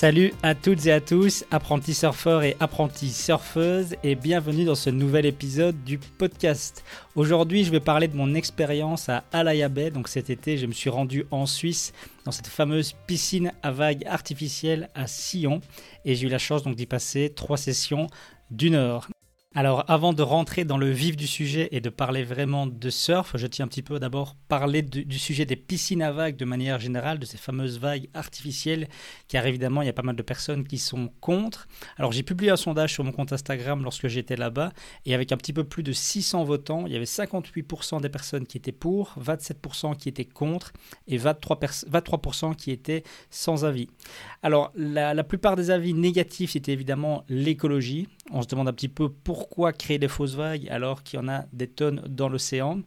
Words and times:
Salut 0.00 0.32
à 0.42 0.54
toutes 0.54 0.86
et 0.86 0.92
à 0.92 1.00
tous, 1.02 1.44
apprentis 1.50 1.92
surfeurs 1.92 2.42
et 2.42 2.56
apprentis 2.58 3.10
surfeuses, 3.10 3.96
et 4.02 4.14
bienvenue 4.14 4.64
dans 4.64 4.74
ce 4.74 4.88
nouvel 4.88 5.26
épisode 5.26 5.84
du 5.84 5.98
podcast. 5.98 6.82
Aujourd'hui, 7.16 7.64
je 7.64 7.70
vais 7.70 7.80
parler 7.80 8.08
de 8.08 8.16
mon 8.16 8.32
expérience 8.32 9.10
à 9.10 9.24
Alaya 9.30 9.68
Bay. 9.68 9.90
Donc 9.90 10.08
cet 10.08 10.30
été, 10.30 10.56
je 10.56 10.64
me 10.64 10.72
suis 10.72 10.88
rendu 10.88 11.26
en 11.30 11.44
Suisse 11.44 11.92
dans 12.24 12.32
cette 12.32 12.46
fameuse 12.46 12.94
piscine 13.06 13.52
à 13.62 13.72
vagues 13.72 14.06
artificielle 14.06 14.88
à 14.94 15.06
Sion, 15.06 15.60
et 16.06 16.14
j'ai 16.14 16.28
eu 16.28 16.30
la 16.30 16.38
chance 16.38 16.62
donc 16.62 16.76
d'y 16.76 16.86
passer 16.86 17.34
trois 17.36 17.58
sessions 17.58 18.06
d'une 18.50 18.76
heure. 18.76 19.06
Alors 19.56 19.84
avant 19.88 20.12
de 20.12 20.22
rentrer 20.22 20.64
dans 20.64 20.78
le 20.78 20.92
vif 20.92 21.16
du 21.16 21.26
sujet 21.26 21.70
et 21.72 21.80
de 21.80 21.88
parler 21.88 22.22
vraiment 22.22 22.68
de 22.68 22.88
surf, 22.88 23.36
je 23.36 23.48
tiens 23.48 23.64
un 23.64 23.68
petit 23.68 23.82
peu 23.82 23.98
d'abord 23.98 24.36
parler 24.46 24.80
du, 24.80 25.18
sujet 25.18 25.44
des 25.44 25.56
piscines 25.56 26.02
à 26.02 26.12
vagues 26.12 26.36
de 26.36 26.44
manière 26.44 26.78
générale, 26.78 27.18
de 27.18 27.26
ces 27.26 27.36
fameuses 27.36 27.80
vagues 27.80 28.08
artificielles, 28.14 28.88
car 29.26 29.44
évidemment 29.46 29.82
il 29.82 29.86
y 29.86 29.88
a 29.88 29.92
pas 29.92 30.02
mal 30.02 30.14
de 30.14 30.22
personnes 30.22 30.64
qui 30.64 30.78
sont 30.78 31.10
contre. 31.20 31.66
Alors 31.96 32.12
j'ai 32.12 32.22
publié 32.22 32.52
un 32.52 32.56
sondage 32.56 32.92
sur 32.92 33.02
mon 33.02 33.10
compte 33.10 33.32
Instagram 33.32 33.82
lorsque 33.82 34.06
j'étais 34.06 34.36
là-bas, 34.36 34.70
et 35.04 35.14
avec 35.14 35.32
un 35.32 35.36
petit 35.36 35.52
peu 35.52 35.64
plus 35.64 35.82
de 35.82 35.90
600 35.90 36.44
votants, 36.44 36.84
il 36.86 36.92
y 36.92 36.96
avait 36.96 37.04
58% 37.04 38.00
des 38.00 38.08
personnes 38.08 38.46
qui 38.46 38.56
étaient 38.56 38.70
pour, 38.70 39.16
27% 39.20 39.96
qui 39.96 40.08
étaient 40.08 40.24
contre, 40.24 40.72
et 41.08 41.18
23%, 41.18 41.86
23 41.88 42.54
qui 42.54 42.70
étaient 42.70 43.02
sans 43.30 43.64
avis. 43.64 43.88
Alors 44.44 44.70
la, 44.76 45.12
la 45.12 45.24
plupart 45.24 45.56
des 45.56 45.72
avis 45.72 45.92
négatifs, 45.92 46.52
c'était 46.52 46.72
évidemment 46.72 47.24
l'écologie. 47.28 48.06
On 48.30 48.42
se 48.42 48.46
demande 48.46 48.68
un 48.68 48.72
petit 48.72 48.86
peu 48.86 49.08
pourquoi 49.08 49.39
pourquoi 49.40 49.72
créer 49.72 49.98
des 49.98 50.08
fausses 50.08 50.34
vagues 50.34 50.68
alors 50.68 51.02
qu'il 51.02 51.18
y 51.18 51.22
en 51.22 51.26
a 51.26 51.46
des 51.54 51.66
tonnes 51.66 52.02
dans 52.06 52.28
l'océan 52.28 52.82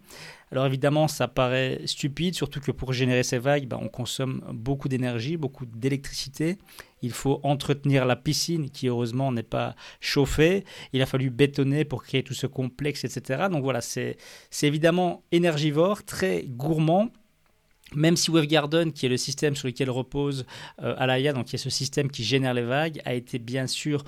alors 0.51 0.67
évidemment, 0.67 1.07
ça 1.07 1.27
paraît 1.27 1.81
stupide, 1.85 2.35
surtout 2.35 2.59
que 2.59 2.72
pour 2.72 2.94
générer 2.94 3.23
ces 3.23 3.39
vagues, 3.39 3.67
ben, 3.67 3.79
on 3.81 3.88
consomme 3.88 4.44
beaucoup 4.53 4.88
d'énergie, 4.88 5.35
beaucoup 5.35 5.66
d'électricité. 5.66 6.59
Il 7.01 7.11
faut 7.11 7.39
entretenir 7.41 8.05
la 8.05 8.16
piscine 8.16 8.69
qui 8.69 8.88
heureusement 8.88 9.31
n'est 9.31 9.41
pas 9.41 9.75
chauffée. 10.00 10.63
Il 10.94 11.01
a 11.01 11.07
fallu 11.07 11.31
bétonner 11.31 11.85
pour 11.85 12.03
créer 12.03 12.22
tout 12.22 12.35
ce 12.35 12.45
complexe, 12.45 13.03
etc. 13.03 13.47
Donc 13.49 13.63
voilà, 13.63 13.81
c'est 13.81 14.16
évidemment 14.61 15.23
énergivore, 15.31 16.03
très 16.03 16.44
gourmand. 16.44 17.09
Même 17.95 18.16
si 18.16 18.29
Wave 18.29 18.45
Garden, 18.45 18.91
qui 18.91 19.07
est 19.07 19.09
le 19.09 19.17
système 19.17 19.55
sur 19.55 19.67
lequel 19.67 19.89
repose 19.89 20.45
euh, 20.83 20.95
Alaya, 20.97 21.33
donc 21.33 21.45
qui 21.45 21.55
est 21.55 21.59
ce 21.59 21.69
système 21.72 22.09
qui 22.11 22.23
génère 22.23 22.53
les 22.53 22.63
vagues, 22.63 23.01
a 23.05 23.13
été 23.13 23.39
bien 23.39 23.66
sûr 23.66 24.03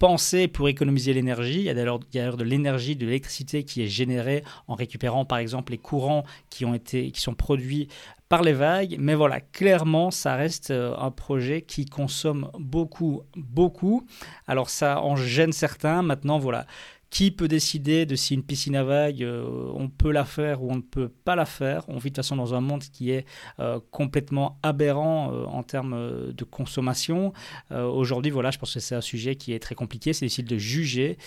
pensé 0.00 0.48
pour 0.48 0.68
économiser 0.68 1.12
l'énergie. 1.12 1.58
Il 1.58 1.64
y 1.64 1.68
a 1.68 1.74
d'ailleurs 1.74 2.00
de 2.00 2.42
l'énergie, 2.42 2.96
de 2.96 3.04
l'électricité 3.04 3.62
qui 3.62 3.82
est 3.82 3.86
générée 3.86 4.42
en 4.66 4.74
récupérant 4.74 5.24
par 5.24 5.38
exemple 5.38 5.70
les 5.70 5.78
courants 5.78 6.24
qui, 6.48 6.64
ont 6.64 6.74
été, 6.74 7.12
qui 7.12 7.20
sont 7.20 7.34
produits 7.34 7.86
par 8.30 8.42
les 8.42 8.54
vagues. 8.54 8.96
Mais 8.98 9.14
voilà, 9.14 9.40
clairement, 9.40 10.10
ça 10.10 10.36
reste 10.36 10.70
euh, 10.70 10.96
un 10.96 11.10
projet 11.10 11.60
qui 11.60 11.84
consomme 11.84 12.50
beaucoup, 12.58 13.22
beaucoup. 13.36 14.06
Alors 14.48 14.70
ça 14.70 15.02
en 15.02 15.16
gêne 15.16 15.52
certains. 15.52 16.02
Maintenant, 16.02 16.38
voilà, 16.38 16.66
qui 17.10 17.32
peut 17.32 17.48
décider 17.48 18.06
de 18.06 18.14
si 18.14 18.34
une 18.34 18.44
piscine 18.44 18.76
à 18.76 18.84
vagues, 18.84 19.24
euh, 19.24 19.70
on 19.74 19.88
peut 19.88 20.12
la 20.12 20.24
faire 20.24 20.62
ou 20.62 20.70
on 20.70 20.76
ne 20.76 20.80
peut 20.80 21.08
pas 21.08 21.34
la 21.34 21.44
faire 21.44 21.84
On 21.88 21.94
vit 21.94 22.04
de 22.10 22.14
toute 22.14 22.16
façon 22.16 22.36
dans 22.36 22.54
un 22.54 22.60
monde 22.60 22.82
qui 22.84 23.10
est 23.10 23.26
euh, 23.58 23.80
complètement 23.90 24.58
aberrant 24.62 25.32
euh, 25.32 25.44
en 25.46 25.64
termes 25.64 26.32
de 26.32 26.44
consommation. 26.44 27.32
Aujourd'hui, 27.70 28.30
voilà, 28.30 28.50
je 28.50 28.58
pense 28.58 28.74
que 28.74 28.80
c'est 28.80 28.94
un 28.94 29.00
sujet 29.00 29.34
qui 29.34 29.52
est 29.52 29.58
très 29.58 29.74
compliqué. 29.74 30.12
C'est 30.12 30.24
difficile 30.24 30.46
de 30.46 30.58
juger, 30.58 31.18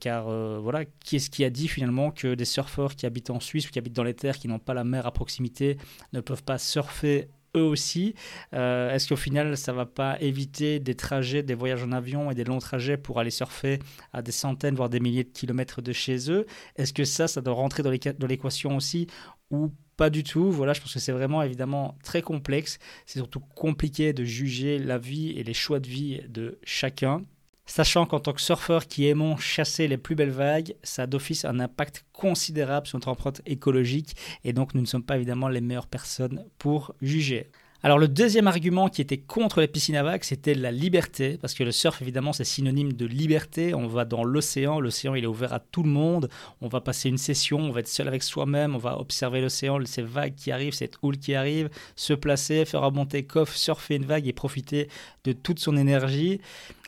car 0.00 0.28
voilà, 0.60 0.84
qui 1.04 1.16
est-ce 1.16 1.30
qui 1.30 1.44
a 1.44 1.50
dit 1.50 1.68
finalement 1.68 2.10
que 2.10 2.34
des 2.34 2.44
surfeurs 2.44 2.96
qui 2.96 3.06
habitent 3.06 3.30
en 3.30 3.40
Suisse 3.40 3.68
ou 3.68 3.70
qui 3.70 3.78
habitent 3.78 3.94
dans 3.94 4.04
les 4.04 4.14
terres, 4.14 4.38
qui 4.38 4.48
n'ont 4.48 4.58
pas 4.58 4.74
la 4.74 4.84
mer 4.84 5.06
à 5.06 5.12
proximité, 5.12 5.76
ne 6.12 6.20
peuvent 6.20 6.44
pas 6.44 6.58
surfer 6.58 7.28
eux 7.56 7.62
aussi. 7.62 8.14
Euh, 8.54 8.92
est-ce 8.92 9.08
qu'au 9.08 9.16
final, 9.16 9.56
ça 9.56 9.72
va 9.72 9.86
pas 9.86 10.20
éviter 10.20 10.80
des 10.80 10.94
trajets, 10.94 11.42
des 11.42 11.54
voyages 11.54 11.82
en 11.82 11.92
avion 11.92 12.30
et 12.30 12.34
des 12.34 12.44
longs 12.44 12.58
trajets 12.58 12.96
pour 12.96 13.20
aller 13.20 13.30
surfer 13.30 13.78
à 14.12 14.22
des 14.22 14.32
centaines, 14.32 14.74
voire 14.74 14.88
des 14.90 15.00
milliers 15.00 15.24
de 15.24 15.30
kilomètres 15.30 15.82
de 15.82 15.92
chez 15.92 16.30
eux? 16.30 16.46
Est-ce 16.76 16.92
que 16.92 17.04
ça, 17.04 17.28
ça 17.28 17.40
doit 17.40 17.54
rentrer 17.54 17.82
dans 17.82 18.26
l'équation 18.26 18.76
aussi 18.76 19.06
ou 19.50 19.70
pas 19.96 20.10
du 20.10 20.22
tout? 20.24 20.50
Voilà, 20.50 20.72
je 20.72 20.80
pense 20.80 20.92
que 20.94 20.98
c'est 20.98 21.12
vraiment 21.12 21.42
évidemment 21.42 21.96
très 22.02 22.22
complexe. 22.22 22.78
C'est 23.06 23.18
surtout 23.18 23.40
compliqué 23.40 24.12
de 24.12 24.24
juger 24.24 24.78
la 24.78 24.98
vie 24.98 25.30
et 25.30 25.44
les 25.44 25.54
choix 25.54 25.80
de 25.80 25.88
vie 25.88 26.20
de 26.28 26.58
chacun. 26.64 27.24
Sachant 27.66 28.04
qu'en 28.04 28.20
tant 28.20 28.34
que 28.34 28.42
surfeur 28.42 28.86
qui 28.86 29.06
aimons 29.06 29.36
chasser 29.36 29.88
les 29.88 29.96
plus 29.96 30.14
belles 30.14 30.30
vagues, 30.30 30.74
ça 30.82 31.04
a 31.04 31.06
d'office 31.06 31.44
un 31.46 31.60
impact 31.60 32.04
considérable 32.12 32.86
sur 32.86 32.98
notre 32.98 33.08
empreinte 33.08 33.40
écologique 33.46 34.14
et 34.44 34.52
donc 34.52 34.74
nous 34.74 34.82
ne 34.82 34.86
sommes 34.86 35.02
pas 35.02 35.16
évidemment 35.16 35.48
les 35.48 35.62
meilleures 35.62 35.86
personnes 35.86 36.44
pour 36.58 36.94
juger. 37.00 37.50
Alors 37.82 37.98
le 37.98 38.08
deuxième 38.08 38.46
argument 38.46 38.88
qui 38.88 39.02
était 39.02 39.18
contre 39.18 39.60
les 39.60 39.68
piscines 39.68 39.96
à 39.96 40.02
vagues, 40.02 40.24
c'était 40.24 40.54
la 40.54 40.72
liberté, 40.72 41.36
parce 41.38 41.52
que 41.52 41.64
le 41.64 41.70
surf 41.70 42.00
évidemment 42.00 42.32
c'est 42.32 42.44
synonyme 42.44 42.94
de 42.94 43.04
liberté, 43.04 43.74
on 43.74 43.86
va 43.86 44.06
dans 44.06 44.24
l'océan, 44.24 44.80
l'océan 44.80 45.14
il 45.14 45.24
est 45.24 45.26
ouvert 45.26 45.52
à 45.52 45.60
tout 45.60 45.82
le 45.82 45.90
monde, 45.90 46.30
on 46.62 46.68
va 46.68 46.80
passer 46.80 47.10
une 47.10 47.18
session, 47.18 47.58
on 47.58 47.72
va 47.72 47.80
être 47.80 47.88
seul 47.88 48.08
avec 48.08 48.22
soi-même, 48.22 48.74
on 48.74 48.78
va 48.78 48.98
observer 48.98 49.42
l'océan, 49.42 49.78
ces 49.84 50.00
vagues 50.00 50.34
qui 50.34 50.50
arrivent, 50.50 50.72
cette 50.72 50.96
houle 51.02 51.18
qui 51.18 51.34
arrive, 51.34 51.68
se 51.94 52.14
placer, 52.14 52.64
faire 52.64 52.80
remonter 52.80 53.26
coffre, 53.26 53.54
surfer 53.54 53.96
une 53.96 54.06
vague 54.06 54.26
et 54.26 54.32
profiter 54.32 54.88
de 55.24 55.32
toute 55.32 55.58
son 55.58 55.76
énergie. 55.76 56.40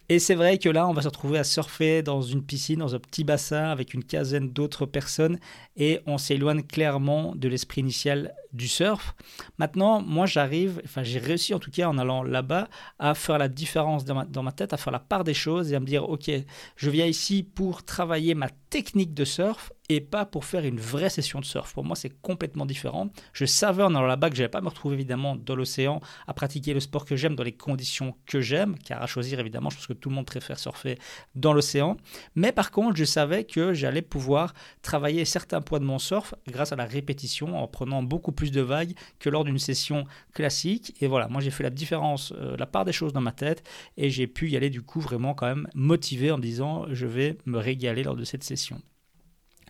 Et 0.09 0.21
c'est 0.21 0.37
vrai 0.37 0.59
que 0.59 0.69
là, 0.69 0.87
on 0.87 0.93
va 0.93 1.03
se 1.03 1.09
retrouver 1.09 1.39
à 1.39 1.44
surfer 1.44 2.03
dans 2.03 2.22
une 2.22 2.43
piscine, 2.43 2.78
dans 2.78 2.94
un 2.94 3.00
petit 3.00 3.25
bassin 3.25 3.71
avec 3.71 3.93
une 3.93 4.05
quinzaine 4.05 4.50
d'autres 4.50 4.87
personnes 4.87 5.39
et 5.77 6.00
on 6.06 6.17
s'éloigne 6.17 6.62
clairement 6.62 7.34
de 7.34 7.49
l'esprit 7.49 7.81
initial 7.81 8.33
du 8.53 8.69
surf. 8.69 9.17
Maintenant, 9.59 10.00
moi 10.00 10.27
j'arrive, 10.27 10.81
enfin 10.84 11.03
j'ai 11.03 11.19
réussi 11.19 11.55
en 11.55 11.59
tout 11.59 11.72
cas 11.72 11.89
en 11.89 11.99
allant 11.99 12.22
là-bas 12.22 12.69
à 13.00 13.15
faire 13.15 13.39
la 13.39 13.49
différence 13.49 14.05
dans 14.05 14.43
ma, 14.43 14.53
tête, 14.53 14.72
à 14.72 14.77
faire 14.77 14.93
la 14.93 15.00
part 15.00 15.25
des 15.25 15.34
choses 15.34 15.72
et 15.72 15.77
à 15.77 15.81
me 15.81 15.87
dire 15.87 16.09
ok, 16.09 16.31
je 16.76 16.91
viens 16.91 17.06
ici 17.06 17.43
pour 17.43 17.85
travailler 17.85 18.35
ma 18.35 18.49
technique 18.76 19.14
de 19.14 19.25
surf 19.25 19.73
et 19.88 20.02
pas 20.02 20.26
pour 20.26 20.44
faire 20.44 20.64
une 20.64 20.78
vraie 20.78 21.08
session 21.08 21.40
de 21.40 21.46
surf. 21.46 21.73
Pour 21.73 21.84
moi, 21.84 21.96
c'est 21.96 22.11
complètement 22.20 22.67
différent. 22.67 23.08
Je 23.32 23.46
savais 23.46 23.82
en 23.82 23.94
allant 23.94 24.06
là-bas 24.06 24.28
que 24.28 24.37
je 24.37 24.43
n'allais 24.43 24.50
pas 24.50 24.61
me 24.61 24.69
retrouver 24.69 24.96
évidemment 24.96 25.34
dans 25.34 25.55
l'océan 25.55 26.00
à 26.26 26.34
pratiquer 26.34 26.75
le 26.75 26.81
sport 26.81 27.06
que 27.06 27.17
j'aime 27.17 27.37
dans 27.37 27.43
les 27.43 27.52
conditions 27.52 28.14
que 28.26 28.43
j'aime, 28.43 28.76
car 28.84 29.02
à 29.02 29.06
choisir 29.06 29.40
évidemment, 29.40 29.70
je 29.70 29.76
pense 29.76 29.87
que 29.87 29.94
tout 29.94 30.11
le 30.11 30.14
monde 30.14 30.26
préfère 30.26 30.58
surfer 30.58 30.99
dans 31.34 31.55
l'océan. 31.55 31.96
Mais 32.34 32.52
par 32.52 32.70
contre, 32.70 32.96
je 32.96 33.05
savais 33.05 33.44
que 33.44 33.73
j'allais 33.73 34.02
pouvoir 34.02 34.52
travailler 34.82 35.25
certains 35.25 35.62
points 35.62 35.81
de 35.81 35.87
mon 35.87 35.99
surf 35.99 36.34
grâce 36.46 36.73
à 36.73 36.76
la 36.76 36.84
répétition 36.84 37.56
en 37.56 37.67
prenant 37.67 38.02
beaucoup 38.02 38.32
plus 38.32 38.50
de 38.50 38.61
vagues 38.61 38.94
que 39.20 39.31
lors 39.31 39.44
d'une 39.44 39.58
session 39.58 40.05
classique. 40.34 40.94
Et 41.00 41.06
voilà, 41.06 41.28
moi 41.28 41.40
j'ai 41.40 41.50
fait 41.50 41.62
la 41.62 41.70
différence, 41.70 42.34
euh, 42.37 42.56
la 42.58 42.67
part 42.67 42.84
des 42.84 42.93
choses 42.93 43.14
dans 43.14 43.23
ma 43.23 43.32
tête 43.32 43.62
et 43.96 44.11
j'ai 44.11 44.26
pu 44.26 44.50
y 44.50 44.56
aller 44.56 44.69
du 44.69 44.82
coup 44.82 45.00
vraiment 45.00 45.32
quand 45.32 45.46
même 45.46 45.69
motivé 45.75 46.31
en 46.31 46.38
disant 46.38 46.84
je 46.90 47.06
vais 47.06 47.38
me 47.46 47.58
régaler 47.58 48.02
lors 48.02 48.17
de 48.17 48.25
cette 48.25 48.44
session 48.44 48.65
question. 48.66 48.95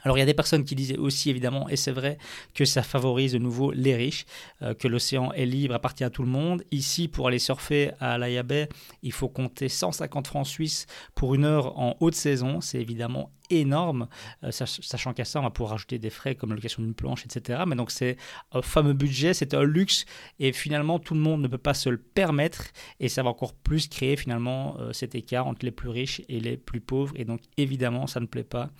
Alors 0.06 0.18
il 0.18 0.20
y 0.20 0.22
a 0.22 0.26
des 0.26 0.34
personnes 0.34 0.62
qui 0.62 0.76
disaient 0.76 0.98
aussi 0.98 1.30
évidemment, 1.30 1.68
et 1.68 1.74
c'est 1.74 1.90
vrai, 1.90 2.16
que 2.54 2.64
ça 2.64 2.84
favorise 2.84 3.32
de 3.32 3.38
nouveau 3.38 3.72
les 3.72 3.96
riches, 3.96 4.24
euh, 4.62 4.72
que 4.72 4.86
l'océan 4.86 5.32
est 5.32 5.46
libre, 5.46 5.74
appartient 5.74 6.04
à 6.04 6.10
tout 6.10 6.22
le 6.22 6.28
monde. 6.28 6.62
Ici, 6.70 7.08
pour 7.08 7.26
aller 7.26 7.40
surfer 7.40 7.90
à 7.98 8.16
la 8.16 8.44
Bay, 8.44 8.68
il 9.02 9.10
faut 9.10 9.28
compter 9.28 9.68
150 9.68 10.28
francs 10.28 10.46
suisses 10.46 10.86
pour 11.16 11.34
une 11.34 11.44
heure 11.44 11.76
en 11.76 11.96
haute 11.98 12.14
saison. 12.14 12.60
C'est 12.60 12.80
évidemment 12.80 13.32
énorme, 13.50 14.06
euh, 14.44 14.52
sachant 14.52 15.12
qu'à 15.12 15.24
ça, 15.24 15.40
on 15.40 15.42
va 15.42 15.50
pouvoir 15.50 15.72
rajouter 15.72 15.98
des 15.98 16.10
frais 16.10 16.36
comme 16.36 16.54
location 16.54 16.84
d'une 16.84 16.94
planche, 16.94 17.24
etc. 17.24 17.64
Mais 17.66 17.74
donc 17.74 17.90
c'est 17.90 18.16
un 18.52 18.62
fameux 18.62 18.92
budget, 18.92 19.34
c'est 19.34 19.54
un 19.54 19.64
luxe, 19.64 20.04
et 20.38 20.52
finalement 20.52 21.00
tout 21.00 21.14
le 21.14 21.20
monde 21.20 21.42
ne 21.42 21.48
peut 21.48 21.58
pas 21.58 21.74
se 21.74 21.88
le 21.88 21.98
permettre, 21.98 22.66
et 23.00 23.08
ça 23.08 23.24
va 23.24 23.30
encore 23.30 23.54
plus 23.54 23.88
créer 23.88 24.16
finalement 24.16 24.76
euh, 24.78 24.92
cet 24.92 25.16
écart 25.16 25.48
entre 25.48 25.64
les 25.64 25.72
plus 25.72 25.88
riches 25.88 26.22
et 26.28 26.38
les 26.38 26.56
plus 26.56 26.80
pauvres, 26.80 27.12
et 27.16 27.24
donc 27.24 27.40
évidemment 27.56 28.06
ça 28.06 28.20
ne 28.20 28.26
plaît 28.26 28.44
pas 28.44 28.70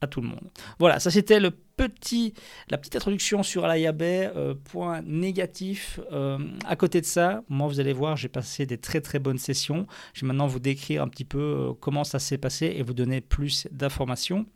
à 0.00 0.06
tout 0.06 0.20
le 0.20 0.28
monde. 0.28 0.50
Voilà, 0.78 1.00
ça 1.00 1.10
c'était 1.10 1.40
le 1.40 1.50
petit, 1.50 2.34
la 2.68 2.78
petite 2.78 2.96
introduction 2.96 3.42
sur 3.42 3.64
Alaya 3.64 3.92
Bay. 3.92 4.30
Euh, 4.34 4.54
point 4.54 5.02
négatif, 5.02 6.00
euh, 6.12 6.38
à 6.66 6.76
côté 6.76 7.00
de 7.00 7.06
ça, 7.06 7.42
moi 7.48 7.68
vous 7.68 7.80
allez 7.80 7.92
voir, 7.92 8.16
j'ai 8.16 8.28
passé 8.28 8.66
des 8.66 8.78
très 8.78 9.00
très 9.00 9.18
bonnes 9.18 9.38
sessions. 9.38 9.86
Je 10.14 10.22
vais 10.22 10.28
maintenant 10.28 10.46
vous 10.46 10.60
décrire 10.60 11.02
un 11.02 11.08
petit 11.08 11.24
peu 11.24 11.38
euh, 11.38 11.72
comment 11.78 12.04
ça 12.04 12.18
s'est 12.18 12.38
passé 12.38 12.74
et 12.76 12.82
vous 12.82 12.94
donner 12.94 13.20
plus 13.20 13.68
d'informations. 13.70 14.46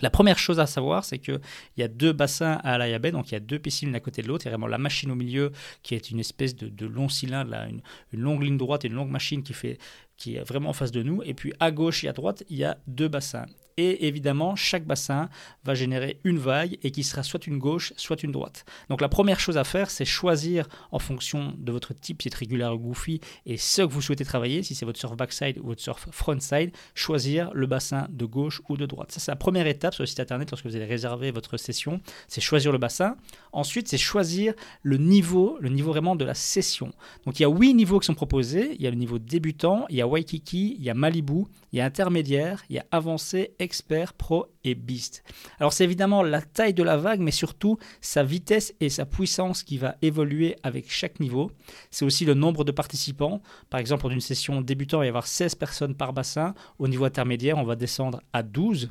La 0.00 0.08
première 0.08 0.38
chose 0.38 0.58
à 0.58 0.64
savoir, 0.64 1.04
c'est 1.04 1.18
qu'il 1.18 1.38
y 1.76 1.82
a 1.82 1.88
deux 1.88 2.14
bassins 2.14 2.58
à 2.64 2.74
Alaya 2.74 2.98
Bay, 2.98 3.12
donc 3.12 3.30
il 3.30 3.32
y 3.32 3.36
a 3.36 3.40
deux 3.40 3.58
piscines 3.58 3.92
l'un 3.92 4.00
côté 4.00 4.22
de 4.22 4.28
l'autre. 4.28 4.46
Il 4.46 4.46
y 4.46 4.48
a 4.48 4.52
vraiment 4.52 4.66
la 4.66 4.78
machine 4.78 5.10
au 5.10 5.14
milieu 5.14 5.52
qui 5.82 5.94
est 5.94 6.10
une 6.10 6.18
espèce 6.18 6.56
de, 6.56 6.86
long 6.86 7.10
cylindre, 7.10 7.50
là, 7.50 7.68
une, 7.68 7.82
une, 8.12 8.20
longue 8.20 8.42
ligne 8.42 8.56
droite 8.56 8.86
et 8.86 8.88
une 8.88 8.94
longue 8.94 9.10
machine 9.10 9.42
qui, 9.42 9.52
fait, 9.52 9.76
qui 10.16 10.36
est 10.36 10.44
vraiment 10.48 10.70
en 10.70 10.72
face 10.72 10.92
de 10.92 11.02
nous. 11.02 11.22
Et 11.24 11.34
puis 11.34 11.52
à 11.60 11.70
gauche 11.70 12.04
et 12.04 12.08
à 12.08 12.14
droite, 12.14 12.42
il 12.48 12.56
y 12.56 12.64
a 12.64 12.78
deux 12.86 13.08
bassins. 13.08 13.44
Et 13.76 14.06
évidemment, 14.06 14.56
chaque 14.56 14.84
bassin 14.84 15.28
va 15.64 15.74
générer 15.74 16.20
une 16.24 16.38
vague 16.38 16.78
et 16.82 16.90
qui 16.90 17.02
sera 17.02 17.22
soit 17.22 17.46
une 17.46 17.58
gauche, 17.58 17.92
soit 17.96 18.22
une 18.22 18.32
droite. 18.32 18.64
Donc 18.88 19.00
la 19.00 19.08
première 19.08 19.40
chose 19.40 19.56
à 19.56 19.64
faire, 19.64 19.90
c'est 19.90 20.04
choisir 20.04 20.68
en 20.90 20.98
fonction 20.98 21.54
de 21.58 21.72
votre 21.72 21.94
type, 21.94 22.22
si 22.22 22.28
c'est 22.30 22.38
régulier 22.38 22.64
ou 22.66 22.78
goofy, 22.78 23.20
et 23.46 23.56
ce 23.56 23.82
que 23.82 23.86
vous 23.86 24.02
souhaitez 24.02 24.24
travailler, 24.24 24.62
si 24.62 24.74
c'est 24.74 24.84
votre 24.84 24.98
surf 24.98 25.16
backside 25.16 25.58
ou 25.58 25.68
votre 25.68 25.80
surf 25.80 26.08
frontside, 26.10 26.72
choisir 26.94 27.50
le 27.54 27.66
bassin 27.66 28.06
de 28.10 28.24
gauche 28.24 28.62
ou 28.68 28.76
de 28.76 28.86
droite. 28.86 29.12
Ça, 29.12 29.20
c'est 29.20 29.30
la 29.30 29.36
première 29.36 29.66
étape 29.66 29.94
sur 29.94 30.02
le 30.02 30.06
site 30.06 30.20
internet 30.20 30.50
lorsque 30.50 30.66
vous 30.66 30.76
allez 30.76 30.84
réserver 30.84 31.30
votre 31.30 31.56
session, 31.56 32.00
c'est 32.28 32.40
choisir 32.40 32.72
le 32.72 32.78
bassin. 32.78 33.16
Ensuite, 33.52 33.88
c'est 33.88 33.98
choisir 33.98 34.54
le 34.82 34.96
niveau, 34.96 35.56
le 35.60 35.68
niveau 35.68 35.90
vraiment 35.90 36.16
de 36.16 36.24
la 36.24 36.34
session. 36.34 36.92
Donc 37.24 37.38
il 37.38 37.42
y 37.42 37.46
a 37.46 37.48
huit 37.48 37.74
niveaux 37.74 37.98
qui 37.98 38.06
sont 38.06 38.14
proposés. 38.14 38.74
Il 38.74 38.82
y 38.82 38.86
a 38.86 38.90
le 38.90 38.96
niveau 38.96 39.18
débutant, 39.18 39.86
il 39.88 39.96
y 39.96 40.00
a 40.00 40.06
Waikiki, 40.06 40.76
il 40.78 40.84
y 40.84 40.90
a 40.90 40.94
Malibu, 40.94 41.44
il 41.72 41.78
y 41.78 41.80
a 41.80 41.84
intermédiaire, 41.84 42.64
il 42.68 42.76
y 42.76 42.78
a 42.78 42.86
avancé, 42.90 43.54
expert, 43.62 44.12
pro 44.12 44.46
et 44.64 44.74
beast. 44.74 45.24
Alors 45.58 45.72
c'est 45.72 45.84
évidemment 45.84 46.22
la 46.22 46.42
taille 46.42 46.74
de 46.74 46.82
la 46.82 46.96
vague, 46.96 47.20
mais 47.20 47.30
surtout 47.30 47.78
sa 48.00 48.22
vitesse 48.22 48.74
et 48.80 48.88
sa 48.88 49.06
puissance 49.06 49.62
qui 49.62 49.78
va 49.78 49.96
évoluer 50.02 50.56
avec 50.62 50.90
chaque 50.90 51.20
niveau. 51.20 51.50
C'est 51.90 52.04
aussi 52.04 52.24
le 52.24 52.34
nombre 52.34 52.64
de 52.64 52.72
participants. 52.72 53.40
Par 53.70 53.80
exemple, 53.80 54.02
pour 54.02 54.10
une 54.10 54.20
session 54.20 54.60
débutant, 54.60 54.98
il 54.98 55.00
va 55.00 55.06
y 55.06 55.08
avoir 55.08 55.26
16 55.26 55.54
personnes 55.54 55.94
par 55.94 56.12
bassin. 56.12 56.54
Au 56.78 56.88
niveau 56.88 57.04
intermédiaire, 57.04 57.58
on 57.58 57.64
va 57.64 57.76
descendre 57.76 58.20
à 58.32 58.42
12. 58.42 58.90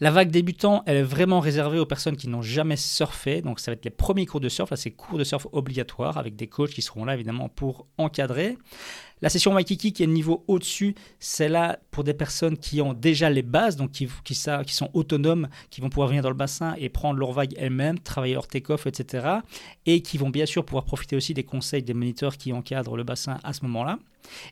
La 0.00 0.10
vague 0.10 0.30
débutant, 0.30 0.82
elle 0.86 0.98
est 0.98 1.02
vraiment 1.02 1.40
réservée 1.40 1.78
aux 1.78 1.86
personnes 1.86 2.16
qui 2.16 2.28
n'ont 2.28 2.42
jamais 2.42 2.76
surfé. 2.76 3.40
Donc, 3.40 3.60
ça 3.60 3.70
va 3.70 3.74
être 3.74 3.84
les 3.84 3.90
premiers 3.90 4.26
cours 4.26 4.40
de 4.40 4.48
surf. 4.48 4.70
Là, 4.70 4.76
c'est 4.76 4.90
cours 4.90 5.18
de 5.18 5.24
surf 5.24 5.46
obligatoires 5.52 6.18
avec 6.18 6.36
des 6.36 6.46
coachs 6.46 6.70
qui 6.70 6.82
seront 6.82 7.04
là, 7.04 7.14
évidemment, 7.14 7.48
pour 7.48 7.86
encadrer. 7.96 8.58
La 9.22 9.30
session 9.30 9.54
Waikiki, 9.54 9.94
qui 9.94 10.02
est 10.02 10.06
niveau 10.06 10.44
au-dessus, 10.46 10.94
c'est 11.20 11.48
là 11.48 11.78
pour 11.90 12.04
des 12.04 12.12
personnes 12.12 12.58
qui 12.58 12.82
ont 12.82 12.92
déjà 12.92 13.30
les 13.30 13.42
bases, 13.42 13.76
donc 13.76 13.92
qui, 13.92 14.08
sont 14.34 14.90
autonomes, 14.92 15.48
qui 15.70 15.80
vont 15.80 15.88
pouvoir 15.88 16.08
venir 16.08 16.22
dans 16.22 16.28
le 16.28 16.34
bassin 16.34 16.74
et 16.76 16.90
prendre 16.90 17.18
leur 17.18 17.32
vague 17.32 17.54
elles-mêmes, 17.56 17.98
travailler 17.98 18.34
leur 18.34 18.46
take-off, 18.46 18.86
etc. 18.86 19.38
Et 19.86 20.02
qui 20.02 20.18
vont 20.18 20.28
bien 20.28 20.44
sûr 20.44 20.66
pouvoir 20.66 20.84
profiter 20.84 21.16
aussi 21.16 21.32
des 21.32 21.44
conseils 21.44 21.82
des 21.82 21.94
moniteurs 21.94 22.36
qui 22.36 22.52
encadrent 22.52 22.96
le 22.96 23.04
bassin 23.04 23.38
à 23.42 23.54
ce 23.54 23.62
moment-là. 23.62 23.98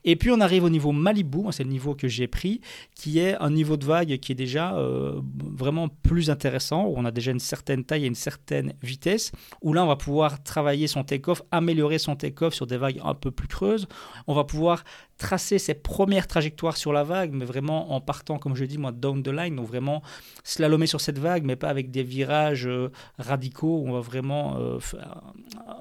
Et 0.05 0.17
puis 0.17 0.31
on 0.31 0.41
arrive 0.41 0.65
au 0.65 0.71
niveau 0.71 0.93
Malibu, 0.93 1.41
c'est 1.51 1.65
le 1.65 1.71
niveau 1.71 1.95
que 1.95 2.09
j'ai 2.09 2.27
pris, 2.27 2.61
qui 2.95 3.19
est 3.19 3.37
un 3.37 3.51
niveau 3.51 3.77
de 3.77 3.85
vague 3.85 4.19
qui 4.19 4.33
est 4.33 4.35
déjà 4.35 4.77
euh, 4.77 5.21
vraiment 5.37 5.89
plus 5.89 6.31
intéressant, 6.31 6.85
où 6.87 6.95
on 6.97 7.05
a 7.05 7.11
déjà 7.11 7.31
une 7.31 7.41
certaine 7.41 7.85
taille 7.85 8.05
et 8.05 8.09
une 8.09 8.15
certaine 8.15 8.75
vitesse, 8.83 9.33
où 9.63 9.73
là 9.73 9.85
on 9.85 9.89
va 9.89 9.97
pouvoir 9.97 10.43
travailler 10.43 10.87
son 10.87 11.05
take-off, 11.05 11.43
améliorer 11.51 11.99
son 11.99 12.17
take-off 12.17 12.55
sur 12.55 12.67
des 12.67 12.77
vagues 12.77 13.01
un 13.05 13.15
peu 13.15 13.31
plus 13.31 13.49
creuses. 13.49 13.87
On 14.27 14.35
va 14.35 14.45
pouvoir 14.45 14.85
tracer 15.19 15.59
ses 15.59 15.75
premières 15.75 16.27
trajectoires 16.27 16.77
sur 16.77 16.93
la 16.93 17.05
vague, 17.05 17.33
mais 17.33 17.45
vraiment 17.45 17.93
en 17.93 18.01
partant, 18.01 18.39
comme 18.39 18.57
je 18.57 18.65
dis 18.65 18.79
moi, 18.79 18.93
down 18.93 19.23
the 19.23 19.29
line, 19.29 19.57
donc 19.57 19.67
vraiment 19.67 20.03
slalomer 20.43 20.87
sur 20.87 21.01
cette 21.01 21.19
vague, 21.19 21.45
mais 21.45 21.57
pas 21.57 21.69
avec 21.69 21.91
des 21.91 22.03
virages 22.03 22.67
euh, 22.67 22.91
radicaux 23.19 23.79
où 23.79 23.89
on 23.89 23.93
va 23.93 24.01
vraiment 24.01 24.57
euh, 24.59 24.79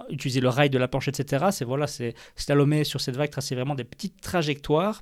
utiliser 0.09 0.39
le 0.39 0.49
rail 0.49 0.69
de 0.69 0.77
la 0.77 0.87
planche, 0.87 1.07
etc. 1.07 1.47
C'est 1.51 1.65
voilà, 1.65 1.87
c'est 1.87 2.13
slalomer 2.35 2.83
sur 2.83 3.01
cette 3.01 3.15
vague, 3.15 3.29
tracer 3.29 3.55
vraiment 3.55 3.75
des 3.75 3.82
petites 3.83 4.21
trajectoires 4.21 5.01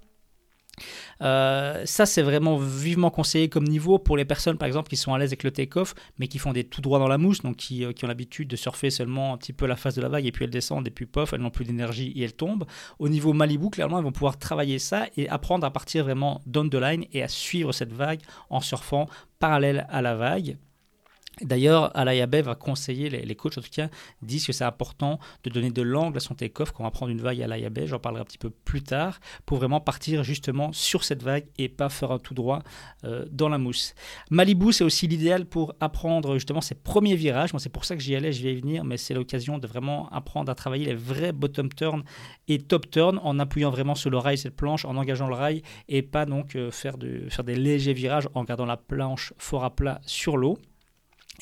euh, 1.22 1.82
ça, 1.86 2.06
c'est 2.06 2.22
vraiment 2.22 2.58
vivement 2.58 3.10
conseillé 3.10 3.50
comme 3.50 3.66
niveau 3.66 4.00
pour 4.00 4.18
les 4.18 4.26
personnes, 4.26 4.58
par 4.58 4.68
exemple, 4.68 4.90
qui 4.90 4.98
sont 4.98 5.14
à 5.14 5.20
l'aise 5.20 5.30
avec 5.30 5.44
le 5.44 5.52
take-off, 5.52 5.94
mais 6.18 6.28
qui 6.28 6.40
font 6.40 6.54
des 6.54 6.64
tout 6.64 6.82
droits 6.82 7.00
dans 7.00 7.08
la 7.08 7.18
mousse, 7.18 7.42
donc 7.42 7.58
qui, 7.58 7.86
euh, 7.86 7.94
qui 7.94 8.06
ont 8.06 8.08
l'habitude 8.08 8.48
de 8.48 8.56
surfer 8.56 8.90
seulement 8.90 9.34
un 9.34 9.38
petit 9.38 9.54
peu 9.54 9.66
la 9.66 9.76
face 9.76 9.96
de 9.96 10.02
la 10.02 10.10
vague, 10.10 10.26
et 10.26 10.32
puis 10.32 10.46
elles 10.46 10.52
descendent, 10.52 10.88
et 10.88 10.92
puis 10.92 11.06
pof, 11.06 11.34
elles 11.34 11.42
n'ont 11.42 11.52
plus 11.52 11.66
d'énergie 11.66 12.12
et 12.16 12.24
elles 12.24 12.34
tombent. 12.34 12.66
Au 13.00 13.10
niveau 13.10 13.34
Malibu, 13.34 13.70
clairement, 13.70 14.00
elles 14.00 14.06
vont 14.06 14.12
pouvoir 14.12 14.38
travailler 14.38 14.80
ça 14.80 15.08
et 15.18 15.30
apprendre 15.30 15.66
à 15.66 15.72
partir 15.72 16.04
vraiment 16.04 16.42
down 16.46 16.70
the 16.70 16.76
line 16.76 17.06
et 17.12 17.22
à 17.24 17.28
suivre 17.28 17.72
cette 17.72 17.94
vague 17.94 18.22
en 18.50 18.62
surfant 18.62 19.08
parallèle 19.40 19.86
à 19.90 20.02
la 20.02 20.16
vague. 20.16 20.58
D'ailleurs, 21.40 21.96
Alayabe 21.98 22.36
va 22.36 22.56
conseiller, 22.56 23.10
les, 23.10 23.36
coachs 23.36 23.58
en 23.58 23.62
tout 23.62 23.70
cas, 23.72 23.88
disent 24.22 24.46
que 24.46 24.52
c'est 24.52 24.66
important 24.66 25.18
de 25.44 25.50
donner 25.50 25.72
de 25.72 25.82
l'angle 25.82 26.18
à 26.18 26.20
son 26.20 26.36
take-off 26.36 26.72
quand 26.72 26.84
on 26.84 26.88
va 26.88 26.92
prendre 26.92 27.12
une 27.12 27.22
vague 27.22 27.42
à 27.42 27.46
Alayabe, 27.46 27.86
j'en 27.86 28.00
parlerai 28.00 28.22
un 28.22 28.26
petit 28.26 28.38
peu 28.38 28.50
plus 28.50 28.84
tard, 28.84 29.20
pour 29.46 29.58
vraiment 29.58 29.80
partir 29.80 30.24
justement 30.24 30.74
sur 30.74 31.04
cette 31.06 31.24
vague 31.24 31.46
et 31.58 31.70
pas 31.70 31.88
faire 31.90 32.12
un 32.12 32.20
tout 32.20 32.34
droit 32.34 32.62
euh, 33.06 33.26
dans 33.32 33.48
la 33.48 33.58
mousse. 33.58 33.96
Malibu, 34.30 34.74
c'est 34.74 34.84
aussi 34.84 35.08
l'idéal 35.08 35.46
pour 35.46 35.74
apprendre 35.80 36.34
justement 36.34 36.62
ses 36.62 36.76
premiers 36.76 37.16
virages. 37.16 37.54
Moi, 37.54 37.60
c'est 37.62 37.70
pour 37.70 37.86
ça 37.86 37.96
que 37.96 38.02
j'y 38.02 38.16
allais, 38.16 38.34
je 38.34 38.44
vais 38.44 38.54
y 38.54 38.60
venir, 38.60 38.84
mais 38.84 38.98
c'est 38.98 39.14
l'occasion 39.14 39.58
de 39.58 39.66
vraiment 39.68 40.10
apprendre 40.10 40.52
à 40.52 40.56
travailler 40.56 40.86
les 40.86 40.96
vrais 40.96 41.32
bottom 41.32 41.70
turn 41.70 42.04
et 42.50 42.60
top 42.60 42.92
turn 42.92 43.20
en 43.24 43.40
appuyant 43.40 43.72
vraiment 43.72 43.96
sur 43.96 44.10
le 44.10 44.18
rail, 44.18 44.38
cette 44.38 44.58
planche, 44.58 44.84
en 44.84 44.98
engageant 44.98 45.28
le 45.28 45.36
rail 45.36 45.64
et 45.88 46.02
pas 46.02 46.26
donc 46.26 46.56
euh, 46.56 46.72
faire, 46.72 46.98
de, 46.98 47.30
faire 47.30 47.46
des 47.46 47.56
légers 47.56 47.94
virages 47.94 48.28
en 48.34 48.44
gardant 48.44 48.66
la 48.66 48.78
planche 48.78 49.34
fort 49.38 49.64
à 49.64 49.74
plat 49.74 50.02
sur 50.06 50.36
l'eau. 50.38 50.58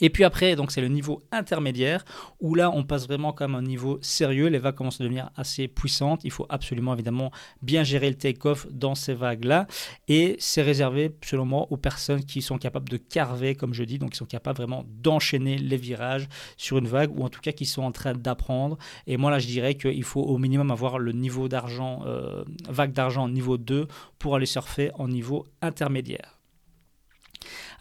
Et 0.01 0.09
puis 0.09 0.23
après, 0.23 0.55
donc 0.55 0.71
c'est 0.71 0.81
le 0.81 0.87
niveau 0.87 1.21
intermédiaire 1.31 2.05
où 2.39 2.55
là 2.55 2.71
on 2.73 2.83
passe 2.83 3.05
vraiment 3.05 3.33
comme 3.33 3.55
un 3.55 3.61
niveau 3.61 3.99
sérieux. 4.01 4.47
Les 4.47 4.57
vagues 4.57 4.75
commencent 4.75 5.01
à 5.01 5.03
devenir 5.03 5.29
assez 5.35 5.67
puissantes. 5.67 6.21
Il 6.23 6.31
faut 6.31 6.45
absolument 6.49 6.93
évidemment 6.93 7.31
bien 7.61 7.83
gérer 7.83 8.09
le 8.09 8.15
take-off 8.15 8.67
dans 8.71 8.95
ces 8.95 9.13
vagues-là. 9.13 9.67
Et 10.07 10.35
c'est 10.39 10.61
réservé 10.61 11.11
selon 11.23 11.45
moi 11.45 11.67
aux 11.69 11.77
personnes 11.77 12.23
qui 12.23 12.41
sont 12.41 12.57
capables 12.57 12.89
de 12.89 12.97
carver, 12.97 13.55
comme 13.55 13.73
je 13.73 13.83
dis, 13.83 13.99
donc 13.99 14.11
qui 14.11 14.17
sont 14.17 14.25
capables 14.25 14.57
vraiment 14.57 14.85
d'enchaîner 14.87 15.57
les 15.57 15.77
virages 15.77 16.27
sur 16.55 16.77
une 16.77 16.87
vague 16.87 17.17
ou 17.17 17.23
en 17.23 17.29
tout 17.29 17.41
cas 17.41 17.51
qui 17.51 17.65
sont 17.65 17.83
en 17.83 17.91
train 17.91 18.13
d'apprendre. 18.13 18.77
Et 19.05 19.17
moi 19.17 19.31
là 19.31 19.39
je 19.39 19.47
dirais 19.47 19.75
qu'il 19.75 20.03
faut 20.03 20.21
au 20.21 20.37
minimum 20.37 20.71
avoir 20.71 20.99
le 20.99 21.11
niveau 21.11 21.49
d'argent, 21.49 22.03
euh, 22.05 22.43
vague 22.69 22.93
d'argent 22.93 23.27
niveau 23.27 23.57
2 23.57 23.87
pour 24.17 24.35
aller 24.35 24.45
surfer 24.45 24.91
en 24.95 25.07
niveau 25.07 25.45
intermédiaire. 25.61 26.38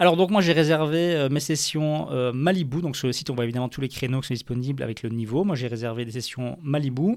Alors 0.01 0.17
donc 0.17 0.31
moi 0.31 0.41
j'ai 0.41 0.53
réservé 0.53 1.17
euh, 1.17 1.29
mes 1.29 1.41
sessions 1.41 2.09
euh, 2.13 2.33
Malibu, 2.33 2.83
donc 2.83 2.97
sur 2.97 3.09
le 3.09 3.13
site 3.13 3.31
on 3.31 3.35
voit 3.35 3.43
évidemment 3.43 3.69
tous 3.69 3.81
les 3.81 3.89
créneaux 3.89 4.21
qui 4.21 4.29
sont 4.29 4.35
disponibles 4.35 4.85
avec 4.85 5.03
le 5.03 5.09
niveau. 5.09 5.43
Moi 5.43 5.57
j'ai 5.57 5.67
réservé 5.67 6.05
des 6.05 6.13
sessions 6.13 6.57
Malibu. 6.63 7.17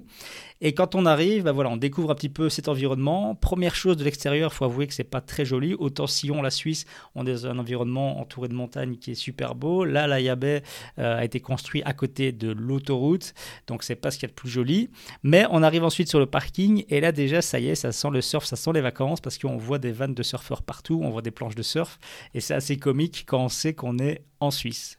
Et 0.61 0.73
quand 0.73 0.95
on 0.95 1.05
arrive, 1.05 1.43
bah 1.43 1.53
on 1.55 1.77
découvre 1.77 2.09
un 2.09 2.15
petit 2.15 2.29
peu 2.29 2.49
cet 2.49 2.67
environnement. 2.67 3.35
Première 3.35 3.75
chose 3.75 3.97
de 3.97 4.03
l'extérieur, 4.03 4.49
il 4.51 4.55
faut 4.55 4.65
avouer 4.65 4.87
que 4.87 4.95
c'est 4.95 5.03
pas 5.03 5.21
très 5.21 5.45
joli. 5.45 5.75
Autant 5.75 6.07
Sillon, 6.07 6.41
la 6.41 6.49
Suisse, 6.49 6.85
on 7.13 7.27
est 7.27 7.45
un 7.45 7.59
environnement 7.59 8.19
entouré 8.19 8.47
de 8.47 8.55
montagnes 8.55 8.95
qui 8.95 9.11
est 9.11 9.15
super 9.15 9.53
beau. 9.53 9.85
Là, 9.85 10.07
la 10.07 10.19
Yabé 10.19 10.61
euh, 10.97 11.19
a 11.19 11.23
été 11.23 11.39
construit 11.39 11.83
à 11.83 11.93
côté 11.93 12.31
de 12.31 12.51
l'autoroute, 12.51 13.35
donc 13.67 13.83
c'est 13.83 13.95
pas 13.95 14.09
ce 14.09 14.17
qu'il 14.17 14.27
y 14.27 14.31
a 14.31 14.33
de 14.33 14.35
plus 14.35 14.49
joli. 14.49 14.89
Mais 15.21 15.45
on 15.51 15.61
arrive 15.61 15.83
ensuite 15.83 16.09
sur 16.09 16.19
le 16.19 16.25
parking 16.25 16.83
et 16.89 16.99
là 16.99 17.11
déjà 17.11 17.43
ça 17.43 17.59
y 17.59 17.69
est, 17.69 17.75
ça 17.75 17.91
sent 17.91 18.09
le 18.11 18.21
surf, 18.21 18.45
ça 18.45 18.55
sent 18.55 18.71
les 18.73 18.81
vacances 18.81 19.21
parce 19.21 19.37
qu'on 19.37 19.57
voit 19.57 19.77
des 19.77 19.91
vannes 19.91 20.15
de 20.15 20.23
surfeurs 20.23 20.63
partout, 20.63 20.99
on 21.03 21.11
voit 21.11 21.21
des 21.21 21.31
planches 21.31 21.55
de 21.55 21.61
surf 21.61 21.99
et 22.33 22.39
c'est 22.39 22.55
assez 22.55 22.70
comique 22.77 23.23
quand 23.27 23.43
on 23.43 23.49
sait 23.49 23.73
qu'on 23.73 23.99
est 23.99 24.23
en 24.39 24.51
Suisse. 24.51 24.97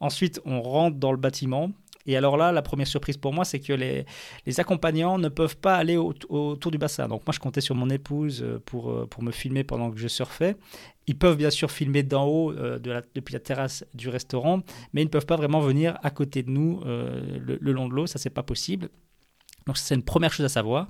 Ensuite, 0.00 0.40
on 0.44 0.60
rentre 0.60 0.98
dans 0.98 1.12
le 1.12 1.18
bâtiment. 1.18 1.70
Et 2.06 2.16
alors 2.16 2.36
là, 2.36 2.50
la 2.50 2.62
première 2.62 2.86
surprise 2.86 3.16
pour 3.16 3.32
moi, 3.32 3.44
c'est 3.44 3.60
que 3.60 3.72
les, 3.72 4.04
accompagnants 4.58 5.18
ne 5.18 5.28
peuvent 5.28 5.56
pas 5.56 5.76
aller 5.76 5.96
autour 5.96 6.70
du 6.70 6.78
bassin. 6.78 7.06
Donc 7.06 7.24
moi, 7.26 7.32
je 7.32 7.38
comptais 7.38 7.60
sur 7.60 7.74
mon 7.74 7.88
épouse 7.90 8.42
euh, 8.42 8.60
pour, 8.64 8.90
euh, 8.90 9.06
pour 9.06 9.22
me 9.22 9.30
filmer 9.30 9.62
pendant 9.62 9.90
que 9.90 9.98
je 9.98 10.08
surfais. 10.08 10.56
Ils 11.06 11.16
peuvent 11.16 11.36
bien 11.36 11.50
sûr 11.50 11.70
filmer 11.70 12.02
d'en 12.02 12.26
haut, 12.26 12.52
euh, 12.52 12.78
depuis 13.14 13.32
la 13.32 13.40
terrasse 13.40 13.84
du 13.94 14.08
restaurant, 14.08 14.62
mais 14.92 15.02
ils 15.02 15.06
ne 15.06 15.10
peuvent 15.10 15.26
pas 15.26 15.36
vraiment 15.36 15.60
venir 15.60 15.96
à 16.02 16.10
côté 16.10 16.42
de 16.42 16.50
nous 16.50 16.82
le, 16.84 17.58
le 17.60 17.72
long 17.72 17.88
de 17.88 17.94
l'eau. 17.94 18.06
Ça, 18.06 18.18
c'est 18.18 18.30
pas 18.30 18.42
possible. 18.42 18.88
Donc 19.66 19.76
c'est 19.78 19.94
une 19.94 20.02
première 20.02 20.32
chose 20.32 20.44
à 20.44 20.48
savoir. 20.48 20.88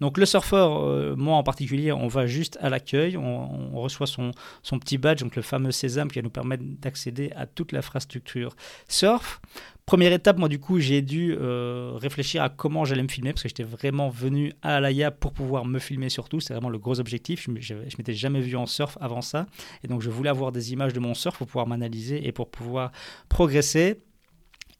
Donc 0.00 0.18
le 0.18 0.26
surfeur, 0.26 0.82
euh, 0.82 1.14
moi 1.16 1.36
en 1.36 1.42
particulier, 1.42 1.92
on 1.92 2.08
va 2.08 2.26
juste 2.26 2.58
à 2.60 2.70
l'accueil, 2.70 3.16
on, 3.16 3.80
reçoit 3.80 4.06
son, 4.06 4.30
son, 4.62 4.78
petit 4.78 4.98
badge, 4.98 5.20
donc 5.20 5.36
le 5.36 5.42
fameux 5.42 5.72
sésame 5.72 6.10
qui 6.10 6.18
va 6.18 6.22
nous 6.22 6.30
permettre 6.30 6.62
d'accéder 6.64 7.32
à 7.36 7.46
toute 7.46 7.72
l'infrastructure 7.72 8.56
surf. 8.88 9.40
Première 9.86 10.12
étape, 10.14 10.38
moi 10.38 10.48
du 10.48 10.58
coup, 10.58 10.80
j'ai 10.80 11.02
dû 11.02 11.36
euh, 11.38 11.92
réfléchir 11.96 12.42
à 12.42 12.48
comment 12.48 12.86
j'allais 12.86 13.02
me 13.02 13.08
filmer 13.08 13.34
parce 13.34 13.42
que 13.42 13.50
j'étais 13.50 13.64
vraiment 13.64 14.08
venu 14.08 14.54
à 14.62 14.76
Alaya 14.76 15.10
pour 15.10 15.32
pouvoir 15.34 15.66
me 15.66 15.78
filmer 15.78 16.08
surtout. 16.08 16.40
C'est 16.40 16.54
vraiment 16.54 16.70
le 16.70 16.78
gros 16.78 17.00
objectif. 17.00 17.46
Je, 17.60 17.74
ne 17.74 17.82
m'étais 17.98 18.14
jamais 18.14 18.40
vu 18.40 18.56
en 18.56 18.64
surf 18.64 18.96
avant 19.02 19.20
ça. 19.20 19.46
Et 19.82 19.88
donc 19.88 20.00
je 20.00 20.08
voulais 20.08 20.30
avoir 20.30 20.52
des 20.52 20.72
images 20.72 20.94
de 20.94 21.00
mon 21.00 21.12
surf 21.12 21.36
pour 21.36 21.46
pouvoir 21.46 21.66
m'analyser 21.66 22.26
et 22.26 22.32
pour 22.32 22.50
pouvoir 22.50 22.92
progresser. 23.28 24.00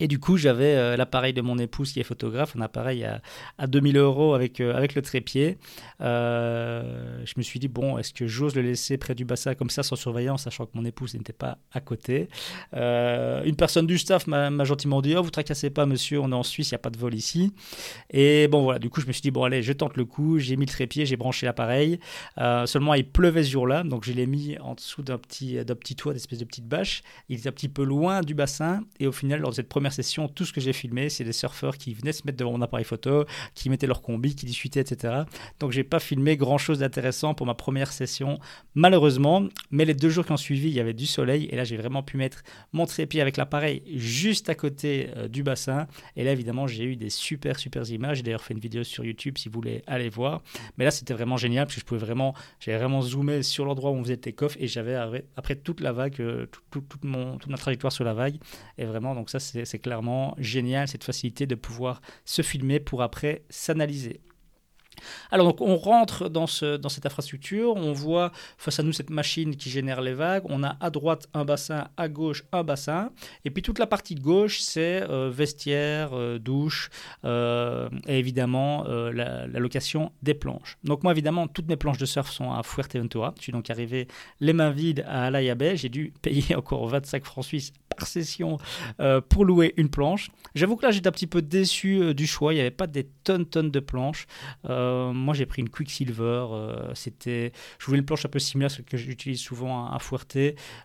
Et 0.05 0.07
du 0.07 0.19
coup, 0.19 0.37
j'avais 0.37 0.75
euh, 0.75 0.99
l'appareil 0.99 1.33
de 1.33 1.41
mon 1.41 1.57
épouse 1.57 1.91
qui 1.93 1.99
est 1.99 2.03
photographe, 2.03 2.55
un 2.59 2.61
appareil 2.61 3.05
à, 3.05 3.23
à 3.57 3.67
2000 3.67 3.97
euros 3.97 4.35
avec, 4.35 4.61
euh, 4.61 4.77
avec 4.77 4.95
le 4.95 5.01
trépied. 5.01 5.57
Euh, 6.03 7.23
je 7.25 7.33
me 7.39 7.43
suis 7.43 7.59
dit, 7.59 7.69
bon, 7.69 7.97
est-ce 7.97 8.13
que 8.13 8.27
j'ose 8.27 8.55
le 8.55 8.61
laisser 8.61 8.99
près 8.99 9.15
du 9.15 9.25
bassin 9.25 9.55
comme 9.55 9.71
ça, 9.71 9.83
sans 9.83 9.97
surveillance, 9.97 10.43
sachant 10.43 10.67
que 10.67 10.73
mon 10.75 10.85
épouse 10.85 11.15
n'était 11.15 11.33
pas 11.33 11.57
à 11.73 11.81
côté? 11.81 12.29
Une 12.75 13.57
personne 13.57 13.87
du 13.87 13.97
staff 13.97 14.27
m'a 14.27 14.65
gentiment 14.65 15.01
dit, 15.01 15.15
oh, 15.17 15.23
vous 15.23 15.31
tracassez 15.31 15.71
pas, 15.71 15.87
monsieur, 15.87 16.21
on 16.21 16.33
est 16.33 16.35
en 16.35 16.43
Suisse, 16.43 16.71
il 16.73 16.75
n'y 16.75 16.77
a 16.77 16.81
pas 16.81 16.91
de 16.91 16.99
vol 16.99 17.15
ici. 17.15 17.55
Et 18.11 18.47
bon, 18.49 18.63
voilà, 18.63 18.79
du 18.81 18.91
coup, 18.91 19.01
je 19.01 19.07
me 19.07 19.13
suis 19.13 19.23
dit, 19.23 19.31
bon, 19.31 19.45
allez, 19.45 19.63
je 19.63 19.73
tente 19.73 19.97
le 19.97 20.05
coup, 20.05 20.39
j'ai 20.39 20.57
mis 20.57 20.67
le 20.67 20.71
trépied, 20.71 21.07
j'ai 21.07 21.17
branché 21.17 21.47
l'appareil. 21.47 21.99
seulement, 22.67 22.93
il 22.93 23.09
pleuvait 23.09 23.43
ce 23.43 23.53
jour-là, 23.53 23.85
donc 23.85 24.05
je 24.05 24.13
l'ai 24.13 24.27
mis 24.27 24.59
en 24.59 24.75
dessous 24.75 25.01
d'un 25.01 25.17
petit, 25.17 25.57
petit 25.65 25.97
toit, 25.97 26.13
d'espèce 26.13 26.41
de 26.41 26.45
petite 26.45 26.69
bâche. 26.69 27.03
Il 27.31 27.39
était 27.39 27.49
un 27.49 27.53
petit 27.53 27.71
peu 27.71 27.85
loin 27.85 28.21
du 28.21 28.35
bassin, 28.35 28.83
et 29.01 29.07
au 29.07 29.13
final, 29.13 29.41
lors 29.41 29.49
de 29.49 29.57
cette 29.57 29.71
première 29.71 29.94
session, 29.95 30.29
tout 30.29 30.45
ce 30.45 30.53
que 30.53 30.61
j'ai 30.61 30.73
filmé, 30.73 31.09
c'est 31.09 31.25
des 31.25 31.33
surfeurs 31.33 31.79
qui 31.79 31.95
venaient 31.95 32.13
se 32.13 32.23
mettre 32.25 32.39
devant 32.39 32.53
mon 32.53 32.63
appareil 32.63 32.85
photo, 32.85 33.25
qui 33.55 33.71
mettaient 33.71 33.87
leur 33.87 34.03
combi, 34.03 34.35
qui 34.35 34.47
discutaient, 34.47 34.81
etc. 34.81 35.23
Donc 35.61 35.73
j'ai 35.73 35.85
pas 35.85 36.01
filmé 36.01 36.37
grand 36.37 36.59
chose 36.59 36.81
d'intéressant 36.81 37.35
pour 37.35 37.47
ma 37.47 37.55
première 37.55 37.93
session, 37.93 38.39
malheureusement. 38.75 39.47
Mais 39.71 39.85
les 39.85 39.95
deux 39.95 40.11
jours 40.11 40.27
qui 40.27 40.33
ont 40.33 40.37
suivi, 40.37 40.69
il 40.69 40.75
y 40.75 40.81
avait 40.81 40.93
du 40.93 41.07
soleil 41.07 41.49
et 41.51 41.57
là 41.57 41.65
j'ai 41.65 41.77
vraiment 41.77 42.03
pu 42.03 42.17
mettre 42.17 42.43
mon 42.73 42.87
trépied 42.87 43.21
avec 43.21 43.37
l'appareil 43.37 43.83
juste 43.95 44.49
à 44.49 44.55
côté 44.55 45.11
euh, 45.17 45.29
du 45.29 45.43
bassin. 45.43 45.87
Et 46.17 46.25
là 46.25 46.33
évidemment 46.33 46.67
j'ai 46.67 46.85
eu 46.85 46.97
des 46.97 47.11
super 47.11 47.59
super 47.59 47.89
images. 47.91 48.19
J'ai 48.19 48.23
d'ailleurs 48.23 48.43
fait 48.43 48.55
une 48.55 48.61
vidéo 48.61 48.85
sur 48.85 49.05
YouTube 49.05 49.39
si 49.39 49.49
vous 49.49 49.55
voulez 49.55 49.83
aller 49.87 50.09
voir. 50.09 50.43
Mais 50.77 50.85
là 50.85 50.91
c'était 50.91 51.15
vraiment 51.15 51.37
génial 51.37 51.67
parce 51.67 51.77
que 51.77 51.81
je 51.81 51.87
pouvais 51.87 52.01
vraiment, 52.01 52.35
j'avais 52.61 52.79
vraiment 52.79 53.03
zoomé 53.03 53.43
sur 53.43 53.65
l'endroit 53.65 53.91
où 53.91 53.95
on 53.95 54.03
faisait 54.03 54.15
le 54.15 54.21
take-off 54.21 54.57
et 54.59 54.69
j'avais 54.69 54.97
après 55.37 55.57
toute 55.57 55.81
la 55.81 55.93
vague, 55.93 56.21
euh, 56.21 56.47
mon, 57.03 57.39
toute 57.39 57.51
ma 57.51 57.59
trajectoire 57.59 57.93
sur 57.93 58.05
la 58.05 58.15
vague. 58.15 58.37
Et 58.79 58.85
vraiment 58.85 59.15
donc 59.15 59.31
ça 59.31 59.39
c'est 59.41 59.74
c'est 59.75 59.81
clairement 59.81 60.37
génial, 60.39 60.87
cette 60.87 61.03
facilité 61.03 61.49
de 61.49 61.57
pouvoir 61.57 62.01
se 62.25 62.43
filmer 62.43 62.79
pour 62.79 63.03
après 63.03 63.43
s'analyser. 63.51 64.21
Alors 65.31 65.47
donc 65.49 65.61
on 65.61 65.77
rentre 65.77 66.29
dans, 66.29 66.47
ce, 66.47 66.77
dans 66.77 66.89
cette 66.89 67.07
infrastructure, 67.07 67.75
on 67.75 67.93
voit 67.93 68.31
face 68.57 68.79
à 68.81 68.83
nous 68.83 68.93
cette 68.93 69.11
machine 69.11 69.57
qui 69.57 69.71
génère 69.71 70.01
les 70.01 70.15
vagues, 70.15 70.45
on 70.47 70.63
a 70.63 70.77
à 70.81 70.91
droite 70.91 71.29
un 71.35 71.45
bassin, 71.45 71.89
à 71.97 72.09
gauche 72.09 72.45
un 72.53 72.63
bassin, 72.63 73.11
et 73.45 73.51
puis 73.51 73.63
toute 73.63 73.79
la 73.79 73.87
partie 73.87 74.15
gauche 74.15 74.61
c'est 74.61 75.03
euh, 75.03 75.31
vestiaire, 75.31 76.11
euh, 76.13 76.39
douche, 76.39 76.91
euh, 77.25 77.89
et 78.07 78.19
évidemment 78.19 78.85
la, 78.85 79.47
location 79.47 80.13
des 80.23 80.35
planches. 80.35 80.79
Donc 80.85 81.03
moi 81.03 81.13
évidemment 81.13 81.49
toutes 81.49 81.69
mes 81.69 81.77
planches 81.77 81.99
de 81.99 82.07
surf 82.07 82.31
sont 82.31 82.53
à 82.53 82.63
Fuerteventura, 82.63 83.35
je 83.39 83.43
suis 83.43 83.53
donc 83.53 83.71
arrivé 83.71 84.09
les 84.41 84.53
mains 84.53 84.71
vides 84.71 85.05
à 85.07 85.27
Alaya 85.27 85.55
Bay, 85.55 85.77
j'ai 85.77 85.89
dû 85.89 86.13
payer 86.23 86.55
encore 86.57 86.87
25 86.87 87.25
francs 87.25 87.45
suisses 87.45 87.73
session 88.03 88.59
pour 89.29 89.45
louer 89.45 89.75
une 89.77 89.89
planche. 89.89 90.31
J'avoue 90.55 90.77
que 90.77 90.87
là 90.87 90.93
j'étais 90.93 91.09
un 91.09 91.13
petit 91.13 91.27
peu 91.27 91.43
déçu 91.43 92.15
du 92.15 92.27
choix, 92.27 92.53
il 92.53 92.57
n'y 92.57 92.61
avait 92.61 92.71
pas 92.71 92.87
des 92.87 93.05
tonnes 93.25 93.47
tonnes 93.47 93.71
de 93.71 93.81
planches. 93.81 94.27
Euh, 94.69 95.13
moi, 95.13 95.35
j'ai 95.35 95.47
pris 95.47 95.63
une 95.63 95.69
Quicksilver. 95.69 96.47
Euh, 96.51 96.95
c'était, 96.95 97.53
je 97.79 97.87
voulais 97.87 97.99
une 97.99 98.05
planche 98.05 98.25
un 98.25 98.29
peu 98.29 98.39
similaire 98.39 98.71
à 98.71 98.75
ce 98.75 98.83
que 98.83 98.97
j'utilise 98.97 99.41
souvent 99.41 99.91
à, 99.91 99.99
Fuerte, 99.99 100.37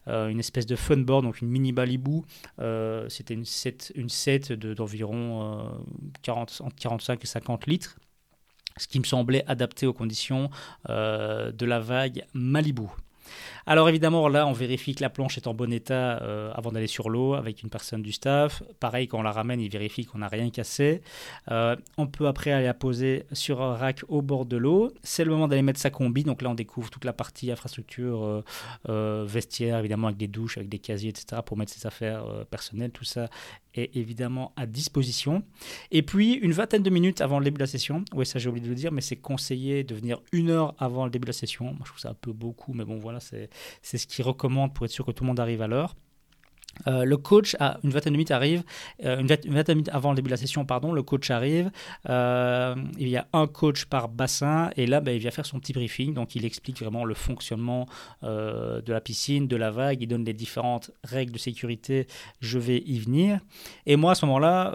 euh, 0.08 0.28
une 0.28 0.40
espèce 0.40 0.66
de 0.66 0.76
funboard, 0.76 1.24
donc 1.24 1.42
une 1.42 1.50
mini 1.50 1.72
Balibou. 1.72 2.26
c'était 3.10 3.34
une 3.34 3.46
set, 3.46 4.54
d'environ 4.54 5.80
40, 6.22 6.62
entre 6.64 6.76
45 6.76 7.24
et 7.24 7.28
50 7.28 7.68
litres 7.68 7.98
ce 8.78 8.88
qui 8.88 9.00
me 9.00 9.04
semblait 9.04 9.44
adapté 9.46 9.88
aux 9.88 9.94
conditions 9.94 10.50
de 10.88 11.66
la 11.66 11.80
vague 11.80 12.24
Malibu. 12.34 12.88
Alors 13.66 13.90
évidemment, 13.90 14.28
là, 14.28 14.48
on 14.48 14.54
vérifie 14.54 14.96
que 14.96 15.02
la 15.02 15.10
planche 15.10 15.38
est 15.38 15.48
en 15.48 15.54
bon 15.54 15.72
état 15.72 16.22
euh, 16.22 16.52
avant 16.54 16.72
d'aller 16.72 16.88
sur 16.88 17.10
l'eau 17.10 17.34
avec 17.34 17.64
une 17.64 17.70
personne 17.70 18.02
du 18.02 18.12
staff. 18.12 18.64
Pareil, 18.80 19.08
quand 19.08 19.20
on 19.20 19.24
la 19.24 19.32
ramène, 19.32 19.60
il 19.60 19.70
vérifie 19.70 20.06
qu'on 20.06 20.20
n'a 20.20 20.28
rien 20.28 20.50
cassé. 20.50 21.02
Euh, 21.52 21.76
on 21.98 22.08
peut 22.08 22.28
après 22.28 22.52
aller 22.52 22.66
la 22.66 22.74
poser 22.74 23.26
sur 23.32 23.62
un 23.62 23.76
rack 23.76 24.04
au 24.08 24.22
bord 24.22 24.46
de 24.46 24.58
l'eau. 24.58 24.92
C'est 25.04 25.24
le 25.24 25.32
moment 25.32 25.48
d'aller 25.48 25.62
mettre 25.62 25.80
sa 25.80 25.90
combi. 25.90 26.24
Donc 26.24 26.42
là, 26.42 26.50
on 26.50 26.56
découvre 26.56 26.90
toute 26.90 27.06
la 27.06 27.14
partie 27.14 27.52
infrastructure, 27.52 28.44
euh, 28.88 29.26
vestiaire, 29.28 29.80
évidemment, 29.80 30.08
avec 30.08 30.18
des 30.18 30.28
douches, 30.28 30.58
avec 30.58 30.70
des 30.70 30.80
casiers, 30.80 31.10
etc., 31.10 31.42
pour 31.46 31.58
mettre 31.58 31.72
ses 31.72 31.86
affaires 31.86 32.24
personnelles. 32.50 32.92
Tout 32.92 33.06
ça 33.06 33.30
est 33.76 33.96
évidemment 33.96 34.54
à 34.56 34.66
disposition. 34.66 35.44
Et 35.92 36.02
puis, 36.02 36.34
une 36.34 36.52
vingtaine 36.52 36.84
de 36.84 36.90
minutes 36.90 37.22
avant 37.22 37.40
le 37.40 37.46
début 37.46 37.58
de 37.58 37.64
la 37.64 37.68
session, 37.68 38.04
oui, 38.14 38.26
ça 38.26 38.40
j'ai 38.40 38.50
oublié 38.50 38.66
de 38.66 38.70
le 38.70 38.76
dire, 38.76 38.92
mais 38.92 39.02
c'est 39.02 39.16
conseillé 39.16 39.84
de 39.84 39.94
venir 39.96 40.20
une 40.32 40.50
heure 40.50 40.74
avant 40.80 41.06
le 41.06 41.12
début 41.12 41.26
de 41.26 41.30
la 41.30 41.34
session. 41.34 41.66
Moi, 41.66 41.82
je 41.84 41.90
trouve 41.90 42.00
ça 42.00 42.10
un 42.10 42.16
peu 42.16 42.32
beaucoup, 42.32 42.74
mais 42.74 42.86
bon, 42.86 42.98
voilà, 42.98 43.20
c'est 43.20 43.49
ce 43.82 44.08
qu'il 44.08 44.26
recommande 44.26 44.74
pour 44.74 44.86
être 44.86 44.92
sûr 44.92 45.06
que 45.06 45.12
tout 45.12 45.24
le 45.24 45.28
monde 45.28 45.40
arrive 45.40 45.62
à 45.62 45.68
l'heure. 45.68 45.96
Euh, 46.88 47.04
le 47.04 47.18
coach, 47.18 47.56
à 47.60 47.80
une 47.84 47.90
vingtaine 47.92 48.14
de 48.14 48.18
minutes 48.18 48.32
arrive, 48.32 48.64
euh, 49.04 49.20
une, 49.20 49.28
vingtaine 49.28 49.48
de 49.48 49.74
minutes 49.74 49.90
avant 49.92 50.12
le 50.12 50.16
début 50.16 50.28
de 50.28 50.34
la 50.34 50.38
session, 50.38 50.66
pardon, 50.66 50.92
le 50.92 51.04
coach 51.04 51.30
arrive. 51.30 51.72
Euh, 52.10 52.76
il 52.98 53.10
y 53.10 53.18
a 53.18 53.28
un 53.34 53.48
coach 53.48 53.86
par 53.86 54.10
bassin 54.10 54.70
et 54.78 54.86
là, 54.88 55.02
ben, 55.02 55.14
il 55.14 55.20
vient 55.20 55.32
faire 55.32 55.46
son 55.46 55.60
petit 55.60 55.74
briefing. 55.74 56.14
Donc, 56.14 56.36
il 56.36 56.46
explique 56.46 56.80
vraiment 56.80 57.06
le 57.06 57.14
fonctionnement 57.14 57.88
de 58.22 58.92
la 58.92 59.02
piscine, 59.02 59.48
de 59.48 59.56
la 59.56 59.72
vague. 59.72 60.02
Il 60.02 60.08
donne 60.08 60.26
les 60.26 60.34
différentes 60.34 60.92
règles 61.04 61.32
de 61.32 61.38
sécurité. 61.38 62.08
Je 62.42 62.60
vais 62.60 62.80
y 62.86 63.00
venir. 63.00 63.40
Et 63.86 63.96
moi, 63.96 64.12
à 64.12 64.16
ce 64.16 64.26
moment-là, 64.26 64.72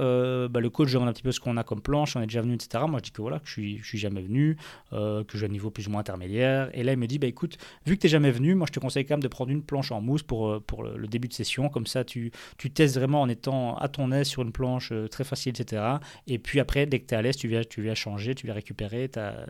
ben, 0.48 0.60
le 0.60 0.70
coach 0.70 0.92
demande 0.92 1.08
un 1.08 1.12
petit 1.12 1.22
peu 1.22 1.32
ce 1.32 1.40
qu'on 1.40 1.56
a 1.56 1.64
comme 1.64 1.80
planche, 1.80 2.16
on 2.16 2.20
est 2.20 2.26
déjà 2.26 2.42
venu, 2.42 2.54
etc. 2.54 2.84
Moi, 2.88 2.98
je 2.98 3.04
dis 3.04 3.10
que 3.10 3.22
voilà, 3.22 3.38
que 3.38 3.46
je 3.46 3.52
suis, 3.52 3.80
suis 3.82 3.98
jamais 3.98 4.22
venu, 4.22 4.56
que 4.90 5.24
j'ai 5.34 5.46
un 5.46 5.50
niveau 5.50 5.70
plus 5.70 5.88
ou 5.88 5.90
moins 5.90 6.00
intermédiaire. 6.00 6.70
Et 6.74 6.82
là, 6.82 6.92
il 6.92 6.98
me 6.98 7.06
dit, 7.06 7.18
bah, 7.18 7.26
écoute, 7.26 7.56
vu 7.86 7.96
que 7.96 8.00
tu 8.00 8.06
n'es 8.06 8.10
jamais 8.10 8.30
venu, 8.30 8.54
moi, 8.54 8.66
je 8.66 8.72
te 8.72 8.80
conseille 8.80 9.04
quand 9.04 9.14
même 9.14 9.22
de 9.22 9.28
prendre 9.28 9.50
une 9.50 9.62
planche 9.62 9.92
en 9.92 10.00
mousse 10.00 10.22
pour, 10.22 10.62
pour 10.62 10.82
le 10.82 11.06
début 11.06 11.28
de 11.28 11.34
session. 11.34 11.68
Comme 11.68 11.83
ça, 11.86 11.94
ça, 11.94 12.04
tu, 12.04 12.32
tu 12.58 12.70
testes 12.70 12.96
vraiment 12.96 13.22
en 13.22 13.28
étant 13.28 13.76
à 13.76 13.88
ton 13.88 14.10
aise 14.10 14.26
sur 14.26 14.42
une 14.42 14.52
planche 14.52 14.90
euh, 14.92 15.06
très 15.06 15.24
facile, 15.24 15.54
etc. 15.58 15.82
Et 16.26 16.38
puis 16.38 16.58
après, 16.58 16.86
dès 16.86 16.98
que 16.98 17.06
tu 17.06 17.14
es 17.14 17.16
à 17.16 17.22
l'aise, 17.22 17.36
tu 17.36 17.46
viens, 17.48 17.62
tu 17.62 17.82
viens 17.82 17.94
changer, 17.94 18.34
tu 18.34 18.46
viens 18.46 18.54
récupérer 18.54 19.08
ta, 19.08 19.46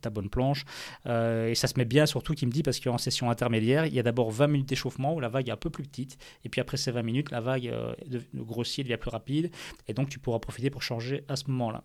ta, 0.00 0.10
bonne 0.10 0.30
planche. 0.30 0.64
Euh, 1.06 1.48
et 1.48 1.54
ça 1.54 1.66
se 1.66 1.74
met 1.76 1.84
bien, 1.84 2.06
surtout, 2.06 2.34
qui 2.34 2.46
me 2.46 2.52
dit, 2.52 2.62
parce 2.62 2.78
qu'en 2.78 2.98
session 2.98 3.30
intermédiaire, 3.30 3.86
il 3.86 3.94
y 3.94 3.98
a 3.98 4.02
d'abord 4.02 4.30
20 4.30 4.46
minutes 4.46 4.68
d'échauffement 4.68 5.14
où 5.14 5.20
la 5.20 5.28
vague 5.28 5.48
est 5.48 5.52
un 5.52 5.56
peu 5.56 5.70
plus 5.70 5.82
petite. 5.82 6.18
Et 6.44 6.48
puis 6.48 6.60
après 6.60 6.76
ces 6.76 6.92
20 6.92 7.02
minutes, 7.02 7.30
la 7.30 7.40
vague 7.40 7.66
euh, 7.66 7.92
grossit, 8.34 8.84
devient 8.84 8.96
plus 8.96 9.10
rapide. 9.10 9.50
Et 9.88 9.92
donc, 9.92 10.08
tu 10.08 10.20
pourras 10.20 10.38
profiter 10.38 10.70
pour 10.70 10.82
changer 10.82 11.24
à 11.28 11.34
ce 11.34 11.44
moment-là. 11.48 11.82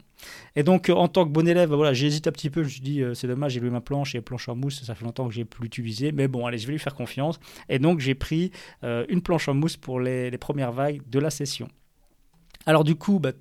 Et 0.56 0.64
donc, 0.64 0.90
en 0.90 1.08
tant 1.08 1.26
que 1.26 1.32
bon 1.32 1.48
élève, 1.48 1.74
voilà, 1.74 1.94
j'hésite 1.94 2.28
un 2.28 2.32
petit 2.32 2.52
peu. 2.52 2.62
Je 2.62 2.68
me 2.68 2.72
suis 2.72 2.82
dit, 2.82 3.02
c'est 3.16 3.28
dommage, 3.28 3.54
j'ai 3.54 3.60
loué 3.60 3.72
ma 3.72 3.82
planche 3.82 4.14
et 4.14 4.22
planche 4.22 4.48
en 4.48 4.56
mousse, 4.56 4.84
ça 4.84 4.94
fait 4.94 5.06
longtemps 5.06 5.28
que 5.28 5.34
j'ai 5.34 5.44
plus 5.44 5.66
utilisé. 5.66 6.12
Mais 6.12 6.28
bon, 6.28 6.46
allez, 6.46 6.60
je 6.60 6.68
vais 6.68 6.74
lui 6.74 6.80
faire 6.80 6.96
confiance. 6.96 7.40
Et 7.68 7.80
donc, 7.80 8.00
j'ai 8.00 8.16
pris 8.16 8.52
une 8.84 9.22
planche 9.22 9.48
en 9.48 9.56
mousse 9.56 9.76
pour 9.76 9.93
les, 10.00 10.38
premières 10.38 10.72
vagues 10.72 11.02
de 11.08 11.20
la 11.20 11.30
session. 11.30 11.68
Alors 12.66 12.84
du 12.84 12.96
coup, 12.96 13.20
bah, 13.20 13.32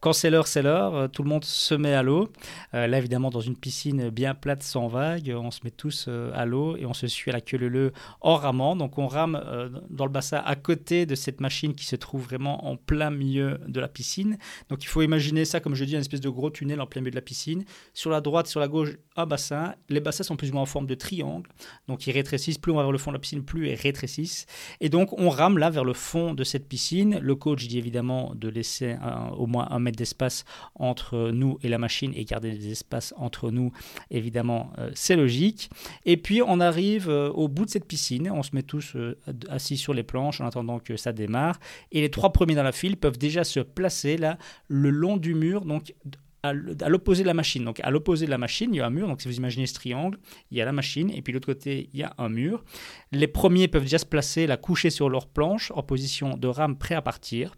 quand 0.00 0.12
c'est 0.12 0.30
l'heure, 0.30 0.46
c'est 0.46 0.62
l'heure. 0.62 0.94
Euh, 0.94 1.08
tout 1.08 1.24
le 1.24 1.28
monde 1.28 1.44
se 1.44 1.74
met 1.74 1.92
à 1.92 2.02
l'eau. 2.04 2.28
Euh, 2.74 2.86
là, 2.86 2.98
évidemment, 2.98 3.30
dans 3.30 3.40
une 3.40 3.56
piscine 3.56 4.10
bien 4.10 4.34
plate, 4.34 4.62
sans 4.62 4.86
vagues, 4.86 5.34
on 5.36 5.50
se 5.50 5.60
met 5.64 5.72
tous 5.72 6.06
euh, 6.06 6.30
à 6.34 6.46
l'eau 6.46 6.76
et 6.76 6.86
on 6.86 6.94
se 6.94 7.08
suit 7.08 7.30
à 7.30 7.34
la 7.34 7.40
queue 7.40 7.56
leu 7.56 7.92
en 8.20 8.36
ramant. 8.36 8.76
Donc, 8.76 8.98
on 8.98 9.08
rame 9.08 9.42
dans 9.90 10.04
le 10.04 10.10
bassin 10.10 10.40
à 10.44 10.54
côté 10.54 11.04
de 11.04 11.14
cette 11.14 11.40
machine 11.40 11.74
qui 11.74 11.84
se 11.84 11.96
trouve 11.96 12.22
vraiment 12.22 12.66
en 12.66 12.76
plein 12.76 13.10
milieu 13.10 13.58
de 13.66 13.80
la 13.80 13.88
piscine. 13.88 14.38
Donc, 14.68 14.84
il 14.84 14.86
faut 14.86 15.02
imaginer 15.02 15.44
ça, 15.44 15.58
comme 15.58 15.74
je 15.74 15.84
dis, 15.84 15.94
une 15.94 16.00
espèce 16.00 16.20
de 16.20 16.28
gros 16.28 16.50
tunnel 16.50 16.80
en 16.80 16.86
plein 16.86 17.00
milieu 17.00 17.10
de 17.10 17.16
la 17.16 17.22
piscine. 17.22 17.64
Sur 17.92 18.10
la 18.10 18.20
droite, 18.20 18.46
sur 18.46 18.60
la 18.60 18.68
gauche, 18.68 18.90
un 19.16 19.26
bassin. 19.26 19.74
Les 19.88 20.00
bassins 20.00 20.22
sont 20.22 20.36
plus 20.36 20.50
ou 20.50 20.54
moins 20.54 20.62
en 20.62 20.66
forme 20.66 20.86
de 20.86 20.94
triangle. 20.94 21.50
Donc, 21.88 22.06
ils 22.06 22.12
rétrécissent. 22.12 22.58
Plus 22.58 22.70
on 22.70 22.76
va 22.76 22.82
vers 22.82 22.92
le 22.92 22.98
fond 22.98 23.10
de 23.10 23.16
la 23.16 23.20
piscine, 23.20 23.44
plus 23.44 23.68
ils 23.68 23.74
rétrécissent. 23.74 24.46
Et 24.80 24.88
donc, 24.90 25.18
on 25.18 25.28
rame 25.28 25.58
là 25.58 25.70
vers 25.70 25.84
le 25.84 25.92
fond 25.92 26.34
de 26.34 26.44
cette 26.44 26.68
piscine. 26.68 27.18
Le 27.20 27.34
coach 27.34 27.66
dit 27.66 27.78
évidemment 27.78 28.32
de 28.36 28.48
laisser 28.48 28.96
au 29.36 29.46
moins 29.46 29.66
un 29.70 29.80
mètre 29.80 29.87
d'espace 29.96 30.44
entre 30.74 31.30
nous 31.32 31.58
et 31.62 31.68
la 31.68 31.78
machine 31.78 32.12
et 32.14 32.24
garder 32.24 32.52
des 32.52 32.70
espaces 32.70 33.14
entre 33.16 33.50
nous, 33.50 33.72
évidemment, 34.10 34.72
euh, 34.78 34.90
c'est 34.94 35.16
logique. 35.16 35.70
Et 36.04 36.16
puis 36.16 36.42
on 36.42 36.60
arrive 36.60 37.08
euh, 37.08 37.30
au 37.30 37.48
bout 37.48 37.64
de 37.64 37.70
cette 37.70 37.86
piscine, 37.86 38.30
on 38.30 38.42
se 38.42 38.50
met 38.54 38.62
tous 38.62 38.94
euh, 38.96 39.18
assis 39.48 39.76
sur 39.76 39.94
les 39.94 40.02
planches 40.02 40.40
en 40.40 40.46
attendant 40.46 40.78
que 40.78 40.96
ça 40.96 41.12
démarre. 41.12 41.58
Et 41.92 42.00
les 42.00 42.10
trois 42.10 42.32
premiers 42.32 42.54
dans 42.54 42.62
la 42.62 42.72
file 42.72 42.96
peuvent 42.96 43.18
déjà 43.18 43.44
se 43.44 43.60
placer 43.60 44.16
là 44.16 44.38
le 44.68 44.90
long 44.90 45.16
du 45.16 45.34
mur, 45.34 45.64
donc 45.64 45.94
à 46.42 46.52
l'opposé 46.88 47.22
de 47.22 47.26
la 47.26 47.34
machine. 47.34 47.64
Donc 47.64 47.80
à 47.80 47.90
l'opposé 47.90 48.26
de 48.26 48.30
la 48.30 48.38
machine, 48.38 48.72
il 48.72 48.78
y 48.78 48.80
a 48.80 48.86
un 48.86 48.90
mur. 48.90 49.08
Donc 49.08 49.20
si 49.20 49.28
vous 49.28 49.36
imaginez 49.36 49.66
ce 49.66 49.74
triangle, 49.74 50.18
il 50.50 50.58
y 50.58 50.60
a 50.60 50.64
la 50.64 50.72
machine 50.72 51.10
et 51.10 51.22
puis 51.22 51.32
l'autre 51.32 51.46
côté, 51.46 51.90
il 51.92 51.98
y 51.98 52.02
a 52.02 52.14
un 52.18 52.28
mur. 52.28 52.64
Les 53.12 53.28
premiers 53.28 53.68
peuvent 53.68 53.82
déjà 53.82 53.98
se 53.98 54.06
placer, 54.06 54.46
la 54.46 54.56
coucher 54.56 54.90
sur 54.90 55.08
leur 55.08 55.26
planche 55.26 55.72
en 55.74 55.82
position 55.82 56.36
de 56.36 56.48
rame 56.48 56.76
prêt 56.76 56.94
à 56.94 57.02
partir. 57.02 57.54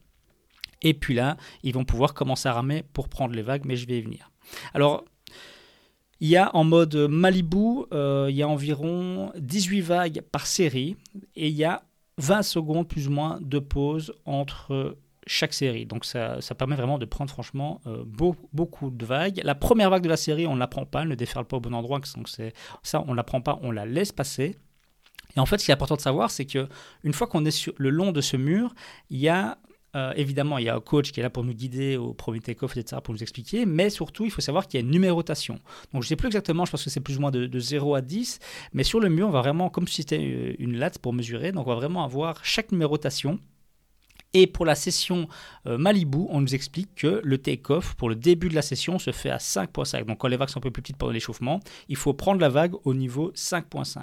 Et 0.83 0.95
puis 0.95 1.15
là, 1.15 1.37
ils 1.63 1.75
vont 1.75 1.85
pouvoir 1.85 2.15
commencer 2.15 2.49
à 2.49 2.53
ramer 2.53 2.85
pour 2.93 3.09
prendre 3.09 3.35
les 3.35 3.43
vagues, 3.43 3.65
mais 3.65 3.77
je 3.77 3.87
vais 3.87 3.99
y 3.99 4.03
venir. 4.03 4.31
Alors, 4.75 5.05
il 6.21 6.29
y 6.29 6.37
a 6.37 6.55
en 6.55 6.65
mode 6.65 6.95
Malibu, 6.97 7.85
euh, 7.93 8.27
il 8.29 8.37
y 8.37 8.43
a 8.43 8.49
environ 8.49 9.33
18 9.39 9.81
vagues 9.81 10.21
par 10.33 10.47
série 10.47 10.97
et 11.35 11.49
il 11.49 11.55
y 11.55 11.65
a 11.65 11.83
20 12.19 12.43
secondes 12.43 12.87
plus 12.87 13.09
ou 13.09 13.11
moins 13.11 13.39
de 13.41 13.59
pause 13.59 14.13
entre 14.27 14.99
chaque 15.27 15.55
série. 15.55 15.87
Donc 15.87 16.05
ça, 16.05 16.41
ça 16.41 16.55
permet 16.55 16.77
vraiment 16.77 16.99
de 16.99 17.07
prendre 17.07 17.31
franchement 17.31 17.81
euh, 17.87 18.05
beaucoup 18.05 18.91
de 18.91 19.07
vagues. 19.07 19.41
La 19.45 19.55
première 19.55 19.89
vague 19.89 20.03
de 20.03 20.09
la 20.09 20.17
série, 20.17 20.47
on 20.47 20.55
ne 20.55 20.61
la 20.61 20.67
prend 20.67 20.85
pas, 20.85 21.03
elle 21.03 21.09
ne 21.09 21.15
déferle 21.15 21.47
pas 21.47 21.57
au 21.57 21.61
bon 21.61 21.75
endroit. 21.75 22.01
Donc 22.17 22.29
ça, 22.83 23.05
on 23.07 23.13
ne 23.13 23.17
la 23.17 23.25
prend 23.25 23.41
pas, 23.41 23.59
on 23.63 23.71
la 23.71 23.87
laisse 23.87 24.13
passer. 24.13 24.57
Et 25.37 25.41
en 25.41 25.47
fait, 25.47 25.59
ce 25.59 25.65
qui 25.65 25.71
est 25.71 25.75
important 25.75 25.97
de 25.97 26.01
savoir, 26.01 26.31
c'est 26.31 26.45
que 26.45 26.69
une 27.05 27.13
fois 27.13 27.27
qu'on 27.27 27.45
est 27.45 27.51
sur 27.51 27.73
le 27.77 27.91
long 27.91 28.13
de 28.13 28.21
ce 28.21 28.37
mur, 28.37 28.75
il 29.09 29.19
y 29.19 29.29
a 29.29 29.59
euh, 29.97 30.13
évidemment, 30.17 30.59
il 30.59 30.65
y 30.65 30.69
a 30.69 30.75
un 30.77 30.81
coach 30.81 31.11
qui 31.11 31.21
est 31.21 31.23
là 31.23 31.31
pour 31.31 31.45
nous 31.45 31.53
guider 31.53 31.97
au 31.97 32.15
premier 32.15 32.41
take-off, 32.41 32.77
etc., 32.77 33.01
pour 33.03 33.13
nous 33.13 33.23
expliquer, 33.23 33.67
mais 33.67 33.91
surtout, 33.91 34.25
il 34.25 34.31
faut 34.31 34.41
savoir 34.41 34.69
qu'il 34.69 34.79
y 34.79 34.83
a 34.83 34.87
une 34.87 34.93
numérotation. 34.93 35.55
Donc, 35.93 36.03
je 36.03 36.07
ne 36.07 36.09
sais 36.09 36.17
plus 36.17 36.27
exactement, 36.27 36.65
je 36.65 36.71
pense 36.71 36.85
que 36.85 36.91
c'est 36.91 37.01
plus 37.01 37.19
ou 37.19 37.21
moins 37.21 37.31
de, 37.31 37.47
de, 37.47 37.59
0 37.59 37.95
à 37.95 38.01
10, 38.01 38.39
mais 38.73 38.85
sur 38.85 39.01
le 39.01 39.09
mur, 39.09 39.27
on 39.27 39.31
va 39.31 39.41
vraiment, 39.41 39.69
comme 39.69 39.89
si 39.89 39.97
c'était 39.97 40.21
euh, 40.21 40.55
une 40.59 40.77
latte 40.77 40.99
pour 40.99 41.13
mesurer, 41.13 41.53
donc 41.53 41.67
on 41.67 41.71
va 41.71 41.77
vraiment 41.77 42.05
avoir 42.05 42.45
chaque 42.45 42.71
numérotation 42.73 43.41
et 44.35 44.47
pour 44.47 44.65
la 44.65 44.75
session 44.75 45.29
euh, 45.67 45.79
Malibu, 45.79 46.27
on 46.29 46.41
nous 46.41 46.55
explique 46.55 46.95
que 46.95 47.21
le 47.25 47.39
take-off 47.39 47.95
pour 47.95 48.09
le 48.09 48.15
début 48.15 48.49
de 48.49 48.55
la 48.55 48.63
session 48.63 48.99
se 48.99 49.11
fait 49.11 49.31
à 49.31 49.39
5.5. 49.39 50.05
Donc 50.05 50.19
quand 50.19 50.29
les 50.29 50.37
vagues 50.37 50.49
sont 50.49 50.59
un 50.59 50.63
peu 50.63 50.71
plus 50.71 50.83
petites 50.83 50.97
pendant 50.97 51.13
l'échauffement, 51.13 51.61
il 51.89 51.97
faut 51.97 52.13
prendre 52.13 52.41
la 52.41 52.49
vague 52.49 52.75
au 52.85 52.95
niveau 52.95 53.33
5.5. 53.35 54.03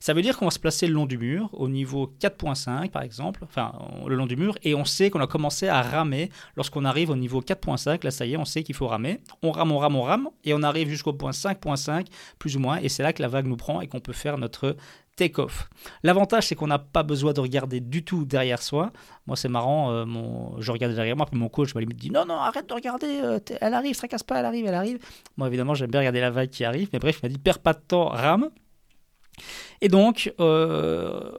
Ça 0.00 0.14
veut 0.14 0.22
dire 0.22 0.36
qu'on 0.36 0.46
va 0.46 0.50
se 0.50 0.58
placer 0.58 0.86
le 0.86 0.94
long 0.94 1.06
du 1.06 1.18
mur, 1.18 1.50
au 1.52 1.68
niveau 1.68 2.12
4.5 2.20 2.90
par 2.90 3.02
exemple, 3.02 3.40
enfin 3.44 3.72
le 4.06 4.14
long 4.14 4.26
du 4.26 4.36
mur, 4.36 4.56
et 4.62 4.74
on 4.74 4.84
sait 4.84 5.10
qu'on 5.10 5.20
a 5.20 5.26
commencé 5.26 5.68
à 5.68 5.82
ramer 5.82 6.30
lorsqu'on 6.56 6.84
arrive 6.84 7.10
au 7.10 7.16
niveau 7.16 7.40
4.5. 7.40 8.04
Là 8.04 8.10
ça 8.10 8.26
y 8.26 8.32
est, 8.32 8.36
on 8.36 8.44
sait 8.44 8.62
qu'il 8.62 8.74
faut 8.74 8.86
ramer. 8.86 9.20
On 9.42 9.50
rame, 9.50 9.72
on 9.72 9.78
rame, 9.78 9.96
on 9.96 10.02
rame, 10.02 10.28
et 10.44 10.54
on 10.54 10.62
arrive 10.62 10.88
jusqu'au 10.88 11.12
point 11.12 11.30
5.5 11.30 12.06
plus 12.38 12.56
ou 12.56 12.60
moins, 12.60 12.78
et 12.78 12.88
c'est 12.88 13.02
là 13.02 13.12
que 13.12 13.22
la 13.22 13.28
vague 13.28 13.46
nous 13.46 13.56
prend 13.56 13.80
et 13.80 13.88
qu'on 13.88 14.00
peut 14.00 14.12
faire 14.12 14.38
notre 14.38 14.76
take-off. 15.16 15.68
L'avantage, 16.02 16.46
c'est 16.46 16.54
qu'on 16.54 16.66
n'a 16.66 16.78
pas 16.78 17.02
besoin 17.02 17.32
de 17.32 17.40
regarder 17.40 17.80
du 17.80 18.04
tout 18.04 18.24
derrière 18.24 18.62
soi. 18.62 18.92
Moi, 19.26 19.36
c'est 19.36 19.48
marrant, 19.48 19.90
euh, 19.90 20.04
je 20.58 20.70
regarde 20.70 20.94
derrière 20.94 21.16
moi, 21.16 21.26
puis 21.26 21.38
mon 21.38 21.48
coach 21.48 21.74
m'a 21.74 21.80
limite 21.80 21.96
dit 21.98 22.10
Non, 22.10 22.24
non, 22.26 22.34
arrête 22.34 22.68
de 22.68 22.74
regarder, 22.74 23.20
euh, 23.22 23.38
elle 23.60 23.74
arrive, 23.74 23.96
ça 23.96 24.06
casse 24.06 24.22
pas, 24.22 24.38
elle 24.38 24.44
arrive, 24.44 24.66
elle 24.66 24.74
arrive. 24.74 24.98
Moi, 25.36 25.48
évidemment, 25.48 25.74
j'aime 25.74 25.90
bien 25.90 26.00
regarder 26.00 26.20
la 26.20 26.30
vague 26.30 26.50
qui 26.50 26.64
arrive, 26.64 26.90
mais 26.92 26.98
bref, 26.98 27.18
il 27.22 27.26
m'a 27.26 27.28
dit 27.30 27.38
Perds 27.38 27.60
pas 27.60 27.72
de 27.72 27.80
temps, 27.80 28.06
rame. 28.06 28.50
Et 29.80 29.88
donc, 29.88 30.32
euh, 30.38 31.32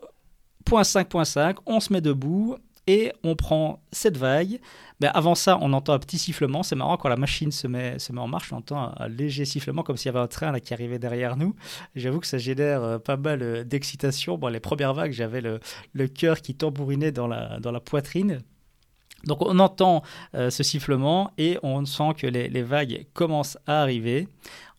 point 0.66 0.82
5.5, 0.82 1.58
on 1.66 1.80
se 1.80 1.94
met 1.94 2.02
debout 2.02 2.58
et 2.88 3.12
on 3.24 3.36
prend 3.36 3.82
cette 3.92 4.18
vague. 4.18 4.60
Mais 5.00 5.08
avant 5.14 5.36
ça, 5.36 5.60
on 5.62 5.74
entend 5.74 5.94
un 5.94 6.00
petit 6.00 6.18
sifflement. 6.18 6.64
C'est 6.64 6.76
marrant, 6.76 6.98
quand 6.98 7.10
la 7.10 7.18
machine 7.18 7.52
se 7.52 7.68
met, 7.68 8.00
se 8.00 8.12
met 8.14 8.20
en 8.22 8.28
marche, 8.28 8.52
on 8.52 8.58
entend 8.58 8.94
un, 8.98 9.08
léger 9.08 9.46
sifflement 9.46 9.84
comme 9.84 9.98
s'il 9.98 10.08
y 10.08 10.10
avait 10.10 10.24
un 10.24 10.28
train 10.28 10.58
qui 10.60 10.74
arrivait 10.74 10.98
derrière 10.98 11.38
nous. 11.38 11.56
J'avoue 11.96 12.20
que 12.20 12.28
ça 12.28 12.38
génère 12.38 12.84
euh, 12.84 12.98
pas 12.98 13.18
mal 13.18 13.44
euh, 13.44 13.64
d'excitation. 13.64 14.38
Bon, 14.38 14.48
les 14.48 14.60
premières 14.60 14.94
vagues, 14.94 15.12
j'avais 15.12 15.42
le, 15.42 15.60
le 15.94 16.08
cœur 16.08 16.42
qui 16.42 16.56
tambourinait 16.56 17.12
dans 17.12 17.28
la, 17.28 17.60
dans 17.60 17.72
la 17.72 17.80
poitrine. 17.80 18.42
Donc 19.26 19.42
on 19.42 19.60
entend 19.60 20.04
euh, 20.36 20.50
ce 20.50 20.64
sifflement 20.64 21.32
et 21.38 21.58
on 21.64 21.86
sent 21.86 22.14
que 22.18 22.28
les, 22.28 22.62
vagues 22.62 23.06
commencent 23.14 23.58
à 23.66 23.82
arriver. 23.82 24.28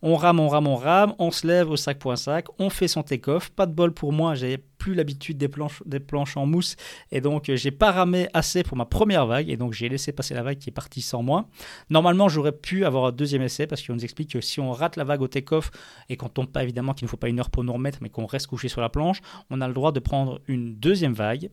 On 0.01 0.15
rame, 0.15 0.39
on 0.39 0.47
rame, 0.47 0.67
on 0.67 0.77
rame, 0.77 1.13
on 1.19 1.29
se 1.29 1.45
lève 1.45 1.69
au 1.69 1.75
5.5, 1.75 2.45
on 2.57 2.69
fait 2.69 2.87
son 2.87 3.03
take-off. 3.03 3.49
Pas 3.49 3.65
de 3.65 3.73
bol 3.73 3.93
pour 3.93 4.13
moi, 4.13 4.33
j'avais 4.33 4.57
plus 4.57 4.95
l'habitude 4.95 5.37
des 5.37 5.49
planches, 5.49 5.83
des 5.85 5.99
planches 5.99 6.37
en 6.37 6.45
mousse 6.45 6.77
et 7.11 7.19
donc 7.19 7.49
euh, 7.49 7.57
j'ai 7.57 7.71
pas 7.71 7.91
ramé 7.91 8.29
assez 8.33 8.63
pour 8.63 8.77
ma 8.77 8.85
première 8.85 9.25
vague 9.25 9.49
et 9.49 9.57
donc 9.57 9.73
j'ai 9.73 9.89
laissé 9.89 10.13
passer 10.13 10.33
la 10.33 10.41
vague 10.41 10.57
qui 10.57 10.69
est 10.69 10.73
partie 10.73 11.01
sans 11.01 11.21
moi. 11.21 11.49
Normalement, 11.89 12.29
j'aurais 12.29 12.53
pu 12.53 12.85
avoir 12.85 13.05
un 13.05 13.11
deuxième 13.11 13.41
essai 13.41 13.67
parce 13.67 13.85
qu'on 13.85 13.95
nous 13.95 14.05
explique 14.05 14.31
que 14.31 14.39
si 14.39 14.61
on 14.61 14.71
rate 14.71 14.95
la 14.95 15.03
vague 15.03 15.21
au 15.21 15.27
take-off 15.27 15.69
et 16.07 16.15
qu'on 16.15 16.29
tombe 16.29 16.47
pas 16.47 16.63
évidemment 16.63 16.93
qu'il 16.93 17.05
ne 17.05 17.09
faut 17.09 17.17
pas 17.17 17.27
une 17.27 17.41
heure 17.41 17.49
pour 17.49 17.65
nous 17.65 17.73
remettre 17.73 17.99
mais 18.01 18.09
qu'on 18.09 18.25
reste 18.25 18.47
couché 18.47 18.69
sur 18.69 18.79
la 18.79 18.89
planche, 18.89 19.19
on 19.49 19.59
a 19.59 19.67
le 19.67 19.73
droit 19.73 19.91
de 19.91 19.99
prendre 19.99 20.39
une 20.47 20.75
deuxième 20.75 21.13
vague 21.13 21.49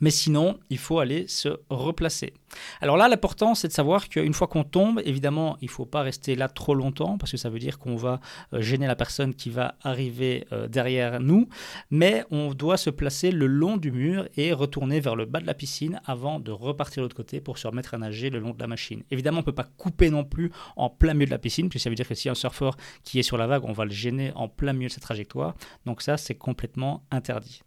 mais 0.00 0.10
sinon, 0.10 0.58
il 0.70 0.78
faut 0.78 0.98
aller 0.98 1.26
se 1.28 1.48
replacer. 1.70 2.32
Alors 2.80 2.96
là, 2.96 3.08
l'important, 3.08 3.54
c'est 3.54 3.68
de 3.68 3.72
savoir 3.72 4.08
qu'une 4.08 4.34
fois 4.34 4.46
qu'on 4.46 4.64
tombe, 4.64 5.00
évidemment, 5.04 5.56
il 5.60 5.66
ne 5.66 5.70
faut 5.70 5.86
pas 5.86 6.02
rester 6.02 6.34
là 6.34 6.48
trop 6.48 6.74
longtemps, 6.74 7.18
parce 7.18 7.32
que 7.32 7.36
ça 7.36 7.50
veut 7.50 7.58
dire 7.58 7.78
qu'on 7.78 7.96
va 7.96 8.20
euh, 8.52 8.60
gêner 8.60 8.86
la 8.86 8.96
personne 8.96 9.34
qui 9.34 9.50
va 9.50 9.76
arriver 9.82 10.46
euh, 10.52 10.68
derrière 10.68 11.20
nous, 11.20 11.48
mais 11.90 12.24
on 12.30 12.52
doit 12.52 12.76
se 12.76 12.90
placer 12.90 13.30
le 13.30 13.46
long 13.46 13.76
du 13.76 13.90
mur 13.90 14.28
et 14.36 14.52
retourner 14.52 15.00
vers 15.00 15.16
le 15.16 15.24
bas 15.24 15.40
de 15.40 15.46
la 15.46 15.54
piscine 15.54 16.00
avant 16.04 16.40
de 16.40 16.50
repartir 16.50 17.02
de 17.02 17.04
l'autre 17.06 17.16
côté 17.16 17.40
pour 17.40 17.58
se 17.58 17.66
remettre 17.66 17.94
à 17.94 17.98
nager 17.98 18.30
le 18.30 18.38
long 18.38 18.50
de 18.50 18.60
la 18.60 18.66
machine. 18.66 19.02
Évidemment, 19.10 19.38
on 19.38 19.40
ne 19.40 19.46
peut 19.46 19.52
pas 19.52 19.68
couper 19.76 20.10
non 20.10 20.24
plus 20.24 20.50
en 20.76 20.90
plein 20.90 21.14
milieu 21.14 21.26
de 21.26 21.30
la 21.30 21.38
piscine, 21.38 21.68
puisque 21.68 21.84
ça 21.84 21.90
veut 21.90 21.96
dire 21.96 22.08
que 22.08 22.14
si 22.14 22.28
un 22.28 22.34
surfeur 22.34 22.76
qui 23.04 23.18
est 23.18 23.22
sur 23.22 23.38
la 23.38 23.46
vague, 23.46 23.64
on 23.64 23.72
va 23.72 23.84
le 23.84 23.90
gêner 23.90 24.32
en 24.34 24.48
plein 24.48 24.72
milieu 24.72 24.88
de 24.88 24.92
sa 24.92 25.00
trajectoire. 25.00 25.54
Donc 25.86 26.02
ça, 26.02 26.16
c'est 26.16 26.34
complètement 26.34 27.02
interdit. 27.10 27.62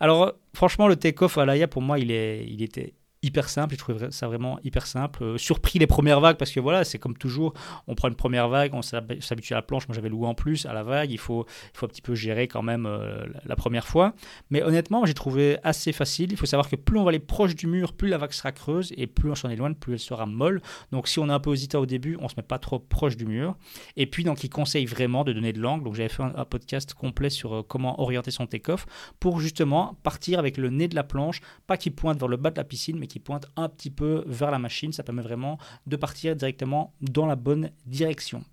Alors, 0.00 0.34
franchement, 0.54 0.88
le 0.88 0.96
take-off 0.96 1.38
à 1.38 1.46
l'AIA, 1.46 1.68
pour 1.68 1.82
moi, 1.82 1.98
il, 1.98 2.10
est, 2.10 2.44
il 2.46 2.62
était 2.62 2.94
hyper 3.22 3.48
simple. 3.48 3.74
Je 3.74 3.78
trouvais 3.78 4.10
ça 4.10 4.26
vraiment 4.26 4.58
hyper 4.64 4.86
simple. 4.86 5.22
Euh, 5.22 5.38
surpris 5.38 5.78
les 5.78 5.86
premières 5.86 6.20
vagues 6.20 6.36
parce 6.36 6.50
que 6.50 6.60
voilà, 6.60 6.84
c'est 6.84 6.98
comme 6.98 7.16
toujours, 7.16 7.54
on 7.86 7.94
prend 7.94 8.08
une 8.08 8.14
première 8.14 8.48
vague, 8.48 8.74
on 8.74 8.82
s'habitue 8.82 9.52
à 9.52 9.56
la 9.56 9.62
planche. 9.62 9.88
Moi, 9.88 9.94
j'avais 9.94 10.08
loué 10.08 10.26
en 10.26 10.34
plus 10.34 10.66
à 10.66 10.72
la 10.72 10.82
vague. 10.82 11.10
Il 11.10 11.18
faut, 11.18 11.46
il 11.74 11.78
faut 11.78 11.86
un 11.86 11.88
petit 11.88 12.02
peu 12.02 12.14
gérer 12.14 12.48
quand 12.48 12.62
même 12.62 12.86
euh, 12.86 13.24
la 13.44 13.56
première 13.56 13.86
fois. 13.86 14.14
Mais 14.50 14.62
honnêtement, 14.62 15.06
j'ai 15.06 15.14
trouvé 15.14 15.58
assez 15.62 15.92
facile. 15.92 16.32
Il 16.32 16.36
faut 16.36 16.46
savoir 16.46 16.68
que 16.68 16.76
plus 16.76 16.98
on 16.98 17.04
va 17.04 17.10
aller 17.10 17.18
proche 17.18 17.54
du 17.54 17.66
mur, 17.66 17.92
plus 17.92 18.08
la 18.08 18.18
vague 18.18 18.32
sera 18.32 18.52
creuse 18.52 18.92
et 18.96 19.06
plus 19.06 19.30
on 19.30 19.34
s'en 19.34 19.50
éloigne, 19.50 19.74
plus 19.74 19.94
elle 19.94 19.98
sera 19.98 20.26
molle. 20.26 20.60
Donc, 20.90 21.08
si 21.08 21.18
on 21.18 21.28
est 21.28 21.32
un 21.32 21.40
peu 21.40 21.52
hésitant 21.52 21.80
au 21.80 21.86
début, 21.86 22.16
on 22.20 22.28
se 22.28 22.34
met 22.36 22.42
pas 22.42 22.58
trop 22.58 22.78
proche 22.78 23.16
du 23.16 23.26
mur. 23.26 23.56
Et 23.96 24.06
puis, 24.06 24.24
donc, 24.24 24.42
il 24.44 24.50
conseille 24.50 24.86
vraiment 24.86 25.24
de 25.24 25.32
donner 25.32 25.52
de 25.52 25.60
l'angle. 25.60 25.84
Donc, 25.84 25.94
j'avais 25.94 26.08
fait 26.08 26.22
un, 26.22 26.44
podcast 26.44 26.92
complet 26.92 27.30
sur 27.30 27.54
euh, 27.54 27.62
comment 27.62 28.00
orienter 28.00 28.30
son 28.30 28.46
take-off 28.46 28.84
pour 29.20 29.40
justement 29.40 29.96
partir 30.02 30.38
avec 30.38 30.56
le 30.56 30.70
nez 30.70 30.88
de 30.88 30.94
la 30.94 31.04
planche, 31.04 31.40
pas 31.66 31.76
qu'il 31.76 31.94
pointe 31.94 32.18
vers 32.18 32.28
le 32.28 32.36
bas 32.36 32.50
de 32.50 32.56
la 32.56 32.64
piscine, 32.64 32.98
mais 32.98 33.06
pointe 33.20 33.46
un 33.56 33.68
petit 33.68 33.90
peu 33.90 34.24
vers 34.26 34.50
la 34.50 34.58
machine. 34.58 34.92
Ça 34.92 35.02
permet 35.02 35.22
vraiment 35.22 35.58
de 35.86 35.96
partir 35.96 36.36
directement 36.36 36.94
dans 37.00 37.26
la 37.26 37.36
bonne 37.36 37.70
direction. 37.86 38.44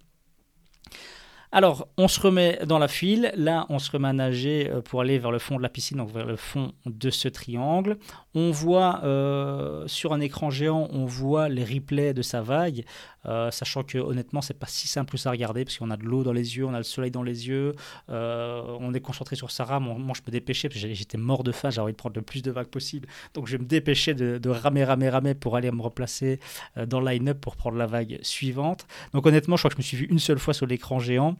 Alors, 1.51 1.87
on 1.97 2.07
se 2.07 2.19
remet 2.19 2.59
dans 2.67 2.77
la 2.77 2.87
file. 2.87 3.31
Là, 3.35 3.65
on 3.69 3.79
se 3.79 3.89
remet 3.89 4.09
à 4.09 4.13
nager 4.13 4.69
euh, 4.69 4.81
pour 4.81 5.01
aller 5.01 5.17
vers 5.17 5.31
le 5.31 5.39
fond 5.39 5.57
de 5.57 5.63
la 5.63 5.69
piscine, 5.69 5.97
donc 5.97 6.11
vers 6.11 6.25
le 6.25 6.35
fond 6.35 6.73
de 6.85 7.09
ce 7.09 7.27
triangle. 7.27 7.97
On 8.35 8.51
voit 8.51 9.01
euh, 9.03 9.87
sur 9.87 10.13
un 10.13 10.19
écran 10.19 10.49
géant, 10.49 10.87
on 10.91 11.05
voit 11.05 11.49
les 11.49 11.63
replays 11.63 12.13
de 12.13 12.21
sa 12.21 12.41
vague, 12.41 12.83
euh, 13.25 13.51
sachant 13.51 13.83
que 13.83 13.97
honnêtement, 13.97 14.41
c'est 14.41 14.57
pas 14.57 14.67
si 14.67 14.87
simple 14.87 15.17
ça 15.17 15.29
à 15.29 15.31
regarder 15.31 15.65
parce 15.65 15.77
qu'on 15.77 15.91
a 15.91 15.97
de 15.97 16.03
l'eau 16.03 16.23
dans 16.23 16.31
les 16.31 16.57
yeux, 16.57 16.65
on 16.65 16.73
a 16.73 16.77
le 16.77 16.83
soleil 16.83 17.11
dans 17.11 17.23
les 17.23 17.47
yeux, 17.47 17.75
on 18.07 18.93
est 18.93 19.01
concentré 19.01 19.35
sur 19.35 19.51
sa 19.51 19.65
rame. 19.65 19.83
Moi, 19.83 20.13
je 20.15 20.21
me 20.25 20.31
dépêchais 20.31 20.69
parce 20.69 20.81
que 20.81 20.93
j'étais 20.93 21.17
mort 21.17 21.43
de 21.43 21.51
faim, 21.51 21.69
j'avais 21.69 21.83
envie 21.83 21.93
de 21.93 21.97
prendre 21.97 22.15
le 22.15 22.21
plus 22.21 22.41
de 22.41 22.51
vagues 22.51 22.67
possible. 22.67 23.07
Donc, 23.33 23.47
je 23.47 23.57
me 23.57 23.63
dépêchais 23.63 24.13
de, 24.13 24.49
ramer, 24.49 24.83
ramer, 24.83 25.09
ramer 25.09 25.33
pour 25.33 25.55
aller 25.55 25.71
me 25.71 25.81
replacer 25.81 26.39
dans 26.87 26.99
le 26.99 27.09
line-up 27.11 27.39
pour 27.39 27.55
prendre 27.55 27.77
la 27.77 27.87
vague 27.87 28.19
suivante. 28.21 28.85
Donc, 29.13 29.25
honnêtement, 29.25 29.57
je 29.57 29.61
crois 29.61 29.69
que 29.69 29.75
je 29.75 29.79
me 29.79 29.83
suis 29.83 29.97
vu 29.97 30.05
une 30.05 30.19
seule 30.19 30.39
fois 30.39 30.53
sur 30.53 30.65
l'écran 30.65 30.99
géant. 30.99 31.35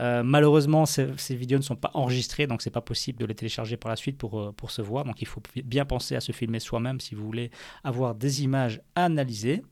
Euh, 0.00 0.22
malheureusement, 0.22 0.86
ces, 0.86 1.06
vidéos 1.30 1.58
ne 1.58 1.62
sont 1.62 1.76
pas 1.76 1.90
enregistrées, 1.94 2.46
donc 2.46 2.62
c'est 2.62 2.70
pas 2.70 2.80
possible 2.80 3.18
de 3.18 3.26
les 3.26 3.34
télécharger 3.34 3.76
par 3.76 3.90
la 3.90 3.96
suite 3.96 4.18
pour, 4.18 4.40
euh, 4.40 4.52
pour 4.52 4.70
se 4.70 4.82
voir. 4.82 5.04
Donc 5.04 5.22
il 5.22 5.26
faut 5.26 5.42
bien 5.64 5.84
penser 5.84 6.16
à 6.16 6.20
se 6.20 6.32
filmer 6.34 6.60
soi-même 6.60 7.00
si 7.00 7.14
vous 7.14 7.24
voulez 7.24 7.50
avoir 7.82 8.14
des 8.14 8.42
images 8.42 8.82
à 8.94 9.04
analyser. 9.04 9.62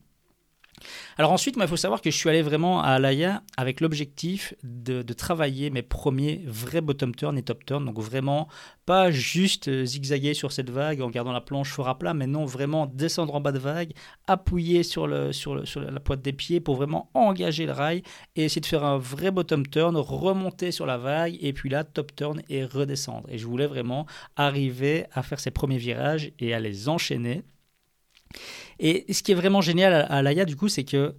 Alors 1.17 1.31
ensuite, 1.31 1.55
il 1.59 1.67
faut 1.67 1.77
savoir 1.77 2.01
que 2.01 2.11
je 2.11 2.15
suis 2.15 2.29
allé 2.29 2.41
vraiment 2.41 2.81
à 2.81 2.89
Alaya 2.89 3.43
avec 3.57 3.81
l'objectif 3.81 4.53
de, 4.63 5.01
travailler 5.13 5.69
mes 5.69 5.83
premiers 5.83 6.43
vrais 6.47 6.81
bottom 6.81 7.13
turn 7.13 7.37
et 7.37 7.43
top 7.43 7.65
turn. 7.65 7.85
Donc 7.85 7.99
vraiment 7.99 8.47
pas 8.85 9.11
juste 9.11 9.67
euh, 9.67 9.85
zigzaguer 9.85 10.33
sur 10.33 10.51
cette 10.51 10.69
vague 10.69 11.01
en 11.01 11.09
gardant 11.09 11.31
la 11.31 11.39
planche 11.39 11.69
fort 11.69 11.87
à 11.87 11.97
plat, 11.97 12.13
mais 12.13 12.27
non 12.27 12.45
vraiment 12.45 12.87
descendre 12.87 13.35
en 13.35 13.41
bas 13.41 13.51
de 13.51 13.59
vague, 13.59 13.93
appuyer 14.27 14.83
sur, 14.83 15.33
sur 15.33 15.55
la 15.55 15.99
pointe 15.99 16.21
des 16.21 16.33
pieds 16.33 16.59
pour 16.59 16.75
vraiment 16.75 17.09
engager 17.13 17.65
le 17.65 17.71
rail 17.71 18.03
et 18.35 18.45
essayer 18.45 18.61
de 18.61 18.65
faire 18.65 18.83
un 18.83 18.97
vrai 18.97 19.31
bottom 19.31 19.65
turn, 19.67 19.95
remonter 19.95 20.71
sur 20.71 20.85
la 20.85 20.97
vague 20.97 21.37
et 21.41 21.53
puis 21.53 21.69
là 21.69 21.83
top 21.83 22.15
turn 22.15 22.41
et 22.49 22.65
redescendre. 22.65 23.27
Et 23.29 23.37
je 23.37 23.45
voulais 23.45 23.67
vraiment 23.67 24.05
arriver 24.35 25.05
à 25.13 25.23
faire 25.23 25.39
ces 25.39 25.51
premiers 25.51 25.77
virages 25.77 26.31
et 26.39 26.53
à 26.53 26.59
les 26.59 26.89
enchaîner. 26.89 27.43
Et 28.83 29.13
ce 29.13 29.23
qui 29.23 29.31
est 29.31 29.35
vraiment 29.35 29.61
génial 29.61 30.05
à, 30.09 30.21
l'AIA, 30.21 30.43
du 30.43 30.57
coup, 30.57 30.67
c'est 30.67 30.83
que 30.83 31.15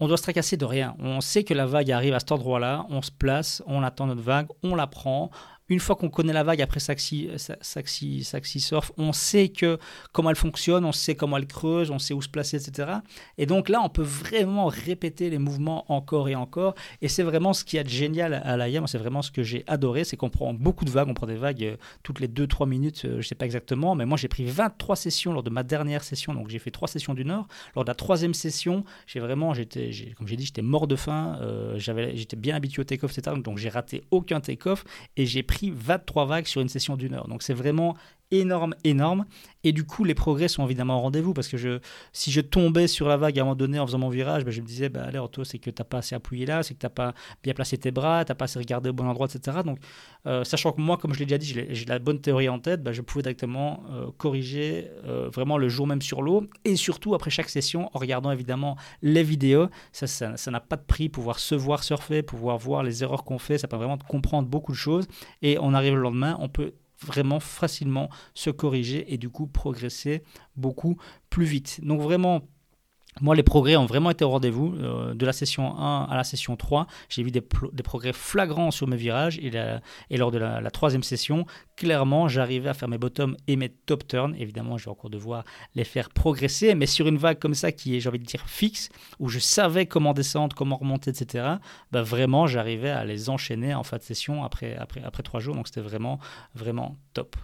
on 0.00 0.08
doit 0.08 0.16
se 0.16 0.24
tracasser 0.24 0.56
de 0.56 0.64
rien. 0.64 0.96
On 0.98 1.20
sait 1.20 1.44
que 1.44 1.54
la 1.54 1.64
vague 1.64 1.90
arrive 1.92 2.14
à 2.14 2.18
cet 2.18 2.32
endroit-là, 2.32 2.84
on 2.90 3.00
se 3.00 3.12
place, 3.12 3.62
on 3.66 3.84
attend 3.84 4.06
notre 4.06 4.20
vague, 4.20 4.48
on 4.64 4.74
la 4.74 4.88
prend. 4.88 5.30
Une 5.68 5.80
fois 5.80 5.96
qu'on 5.96 6.08
connaît 6.08 6.32
la 6.32 6.44
vague 6.44 6.62
après 6.62 6.80
Saxi, 6.80 7.28
Saxi, 7.60 8.24
Saxi 8.24 8.60
Surf, 8.60 8.92
on 8.96 9.12
sait 9.12 9.48
que 9.48 9.78
comment 10.12 10.30
elle 10.30 10.36
fonctionne, 10.36 10.84
on 10.84 10.92
sait 10.92 11.14
comment 11.14 11.36
elle 11.36 11.46
creuse, 11.46 11.90
on 11.90 11.98
sait 11.98 12.14
où 12.14 12.22
se 12.22 12.28
placer, 12.28 12.56
etc. 12.56 12.98
Et 13.38 13.46
donc 13.46 13.68
là, 13.68 13.80
on 13.82 13.88
peut 13.88 14.02
vraiment 14.02 14.66
répéter 14.66 15.30
les 15.30 15.38
mouvements 15.38 15.90
encore 15.92 16.28
et 16.28 16.34
encore. 16.34 16.74
Et 17.02 17.08
c'est 17.08 17.22
vraiment 17.22 17.52
ce 17.52 17.64
qui 17.64 17.76
est 17.76 17.88
génial 17.88 18.34
à 18.34 18.56
l'AIA. 18.56 18.80
Moi, 18.80 18.88
c'est 18.88 18.98
vraiment 18.98 19.22
ce 19.22 19.30
que 19.30 19.42
j'ai 19.42 19.64
adoré, 19.66 20.04
c'est 20.04 20.16
qu'on 20.16 20.30
prend 20.30 20.54
beaucoup 20.54 20.84
de 20.84 20.90
vagues, 20.90 21.08
on 21.08 21.14
prend 21.14 21.26
des 21.26 21.36
vagues 21.36 21.64
euh, 21.64 21.76
toutes 22.02 22.20
les 22.20 22.28
2-3 22.28 22.68
minutes, 22.68 23.04
euh, 23.04 23.12
je 23.12 23.16
ne 23.16 23.22
sais 23.22 23.34
pas 23.34 23.44
exactement, 23.44 23.94
mais 23.94 24.06
moi 24.06 24.16
j'ai 24.16 24.28
pris 24.28 24.44
23 24.44 24.96
sessions 24.96 25.32
lors 25.32 25.42
de 25.42 25.50
ma 25.50 25.62
dernière 25.62 26.04
session, 26.04 26.34
donc 26.34 26.48
j'ai 26.48 26.58
fait 26.58 26.70
3 26.70 26.88
sessions 26.88 27.14
du 27.14 27.24
Nord. 27.24 27.48
Lors 27.74 27.84
de 27.84 27.90
la 27.90 27.94
troisième 27.94 28.34
session, 28.34 28.84
j'ai 29.06 29.20
vraiment, 29.20 29.54
j'étais, 29.54 29.90
comme 30.16 30.28
j'ai 30.28 30.36
dit, 30.36 30.46
j'étais 30.46 30.62
mort 30.62 30.86
de 30.86 30.96
faim, 30.96 31.38
euh, 31.40 31.78
j'avais, 31.78 32.16
j'étais 32.16 32.36
bien 32.36 32.54
habitué 32.54 32.82
au 32.82 32.84
take-off, 32.84 33.16
etc. 33.16 33.36
Donc 33.42 33.58
j'ai 33.58 33.68
raté 33.68 34.04
aucun 34.10 34.40
take-off 34.40 34.84
et 35.16 35.26
j'ai 35.26 35.42
pris 35.42 35.55
23 35.64 36.26
vagues 36.26 36.46
sur 36.46 36.60
une 36.60 36.68
session 36.68 36.96
d'une 36.96 37.14
heure. 37.14 37.28
Donc 37.28 37.42
c'est 37.42 37.54
vraiment 37.54 37.96
énorme, 38.30 38.74
énorme. 38.84 39.24
Et 39.64 39.72
du 39.72 39.84
coup, 39.84 40.04
les 40.04 40.14
progrès 40.14 40.48
sont 40.48 40.64
évidemment 40.64 40.98
au 40.98 41.00
rendez-vous 41.00 41.34
parce 41.34 41.48
que 41.48 41.56
je, 41.56 41.80
si 42.12 42.30
je 42.30 42.40
tombais 42.40 42.86
sur 42.86 43.08
la 43.08 43.16
vague 43.16 43.38
à 43.38 43.42
un 43.42 43.44
moment 43.44 43.56
donné 43.56 43.78
en 43.78 43.86
faisant 43.86 43.98
mon 43.98 44.08
virage, 44.08 44.44
ben, 44.44 44.50
je 44.50 44.60
me 44.60 44.66
disais, 44.66 44.88
bah, 44.88 45.04
allez, 45.04 45.18
Otto, 45.18 45.44
c'est 45.44 45.58
que 45.58 45.70
tu 45.70 45.80
n'as 45.80 45.84
pas 45.84 45.98
assez 45.98 46.14
appuyé 46.14 46.46
là, 46.46 46.62
c'est 46.62 46.74
que 46.74 46.78
tu 46.78 46.86
n'as 46.86 46.90
pas 46.90 47.14
bien 47.42 47.54
placé 47.54 47.76
tes 47.76 47.90
bras, 47.90 48.24
tu 48.24 48.30
n'as 48.30 48.36
pas 48.36 48.44
assez 48.44 48.58
regardé 48.58 48.90
au 48.90 48.92
bon 48.92 49.06
endroit, 49.06 49.26
etc. 49.26 49.58
Donc, 49.64 49.78
euh, 50.26 50.44
sachant 50.44 50.72
que 50.72 50.80
moi, 50.80 50.96
comme 50.96 51.14
je 51.14 51.18
l'ai 51.18 51.26
déjà 51.26 51.38
dit, 51.38 51.46
j'ai 51.46 51.84
la 51.86 51.98
bonne 51.98 52.20
théorie 52.20 52.48
en 52.48 52.58
tête, 52.58 52.82
ben, 52.82 52.92
je 52.92 53.02
pouvais 53.02 53.22
directement 53.22 53.82
euh, 53.90 54.06
corriger 54.16 54.88
euh, 55.04 55.28
vraiment 55.32 55.58
le 55.58 55.68
jour 55.68 55.86
même 55.86 56.02
sur 56.02 56.22
l'eau 56.22 56.44
et 56.64 56.76
surtout 56.76 57.14
après 57.14 57.30
chaque 57.30 57.48
session 57.48 57.90
en 57.92 57.98
regardant 57.98 58.30
évidemment 58.30 58.76
les 59.02 59.22
vidéos. 59.22 59.68
Ça, 59.92 60.06
ça 60.06 60.50
n'a 60.50 60.60
pas 60.60 60.76
de 60.76 60.84
prix, 60.84 61.08
pouvoir 61.08 61.38
se 61.38 61.54
voir 61.54 61.82
surfer, 61.82 62.22
pouvoir 62.22 62.58
voir 62.58 62.82
les 62.82 63.02
erreurs 63.02 63.24
qu'on 63.24 63.38
fait, 63.38 63.58
ça 63.58 63.68
peut 63.68 63.76
vraiment 63.76 63.98
comprendre 63.98 64.48
beaucoup 64.48 64.72
de 64.72 64.76
choses. 64.76 65.06
Et 65.42 65.58
on 65.60 65.74
arrive 65.74 65.94
le 65.94 66.00
lendemain, 66.00 66.36
on 66.40 66.48
peut 66.48 66.72
vraiment 67.00 67.40
facilement 67.40 68.08
se 68.34 68.50
corriger 68.50 69.12
et 69.12 69.18
du 69.18 69.28
coup 69.28 69.46
progresser 69.46 70.22
beaucoup 70.56 70.96
plus 71.30 71.44
vite. 71.44 71.80
Donc 71.82 72.00
vraiment 72.00 72.42
moi, 73.20 73.34
les 73.34 73.42
progrès 73.42 73.76
ont 73.76 73.86
vraiment 73.86 74.10
été 74.10 74.24
au 74.24 74.30
rendez-vous. 74.30 74.74
Euh, 74.78 75.14
de 75.14 75.26
la 75.26 75.32
session 75.32 75.76
1 75.78 76.04
à 76.04 76.14
la 76.14 76.24
session 76.24 76.56
3, 76.56 76.86
j'ai 77.08 77.22
vu 77.22 77.30
des, 77.30 77.40
progrès 77.40 78.12
flagrants 78.12 78.70
sur 78.70 78.86
mes 78.86 78.96
virages. 78.96 79.38
Et, 79.38 80.16
lors 80.16 80.30
de 80.30 80.38
la, 80.38 80.70
troisième 80.70 81.02
session, 81.02 81.46
clairement, 81.76 82.28
j'arrivais 82.28 82.68
à 82.68 82.74
faire 82.74 82.88
mes 82.88 82.98
bottoms 82.98 83.36
et 83.48 83.56
mes 83.56 83.70
top 83.70 84.06
turns. 84.06 84.34
Évidemment, 84.38 84.76
je 84.76 84.84
vais 84.84 84.90
encore 84.90 85.10
devoir 85.10 85.44
les 85.74 85.84
faire 85.84 86.10
progresser. 86.10 86.74
Mais 86.74 86.86
sur 86.86 87.06
une 87.06 87.16
vague 87.16 87.38
comme 87.38 87.54
ça, 87.54 87.72
qui 87.72 87.96
est, 87.96 88.00
j'ai 88.00 88.08
envie 88.08 88.18
de 88.18 88.24
dire, 88.24 88.44
fixe, 88.46 88.90
où 89.18 89.28
je 89.28 89.38
savais 89.38 89.86
comment 89.86 90.12
descendre, 90.12 90.54
comment 90.54 90.76
remonter, 90.76 91.10
etc., 91.10 91.56
bah, 91.92 92.02
vraiment, 92.02 92.46
j'arrivais 92.46 92.90
à 92.90 93.04
les 93.04 93.30
enchaîner 93.30 93.74
en 93.74 93.82
fin 93.82 93.96
de 93.96 94.02
session 94.02 94.44
après, 94.44 94.76
après, 94.76 95.02
après 95.02 95.22
trois 95.22 95.40
jours. 95.40 95.54
Donc, 95.54 95.68
c'était 95.68 95.80
vraiment, 95.80 96.18
vraiment 96.54 96.96
top. 97.14 97.36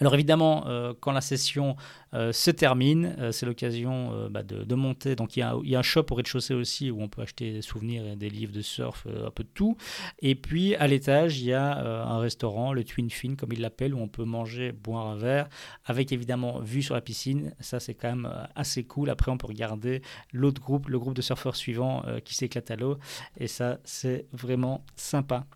Alors 0.00 0.14
évidemment, 0.14 0.66
euh, 0.66 0.92
quand 0.98 1.12
la 1.12 1.20
session 1.20 1.76
euh, 2.14 2.32
se 2.32 2.50
termine, 2.50 3.14
euh, 3.18 3.32
c'est 3.32 3.46
l'occasion 3.46 4.28
bah, 4.28 4.42
de, 4.42 4.74
monter. 4.74 5.14
Donc 5.14 5.36
il 5.36 5.40
y, 5.40 5.42
a, 5.42 5.78
un 5.78 5.82
shop 5.82 6.06
au 6.10 6.14
rez-de-chaussée 6.14 6.54
aussi 6.54 6.90
où 6.90 7.00
on 7.00 7.08
peut 7.08 7.22
acheter 7.22 7.52
des 7.52 7.62
souvenirs 7.62 8.04
et 8.06 8.16
des 8.16 8.28
livres 8.28 8.52
de 8.52 8.60
surf, 8.60 9.06
un 9.06 9.30
peu 9.30 9.44
de 9.44 9.48
tout. 9.54 9.76
Et 10.20 10.34
puis 10.34 10.74
à 10.76 10.86
l'étage, 10.88 11.38
il 11.38 11.46
y 11.46 11.52
a 11.52 11.78
un 11.78 12.18
restaurant, 12.18 12.72
le 12.72 12.82
Twin 12.82 13.08
Fin 13.08 13.36
comme 13.36 13.52
il 13.52 13.60
l'appelle, 13.60 13.94
où 13.94 14.00
on 14.00 14.08
peut 14.08 14.24
manger, 14.24 14.72
boire 14.72 15.06
un 15.06 15.16
verre, 15.16 15.48
avec 15.84 16.10
évidemment 16.10 16.58
vue 16.58 16.82
sur 16.82 16.94
la 16.94 17.00
piscine. 17.00 17.54
Ça 17.60 17.78
c'est 17.78 17.94
quand 17.94 18.08
même 18.08 18.32
assez 18.56 18.84
cool. 18.84 19.10
Après 19.10 19.30
on 19.30 19.38
peut 19.38 19.46
regarder 19.46 20.02
l'autre 20.32 20.60
groupe, 20.60 20.88
le 20.88 20.98
groupe 20.98 21.14
de 21.14 21.22
surfeurs 21.22 21.56
suivant 21.56 22.02
qui 22.24 22.34
s'éclate 22.34 22.70
à 22.70 22.76
l'eau. 22.76 22.98
Et 23.38 23.46
ça 23.46 23.78
c'est 23.84 24.26
vraiment 24.32 24.84
sympa. 24.96 25.46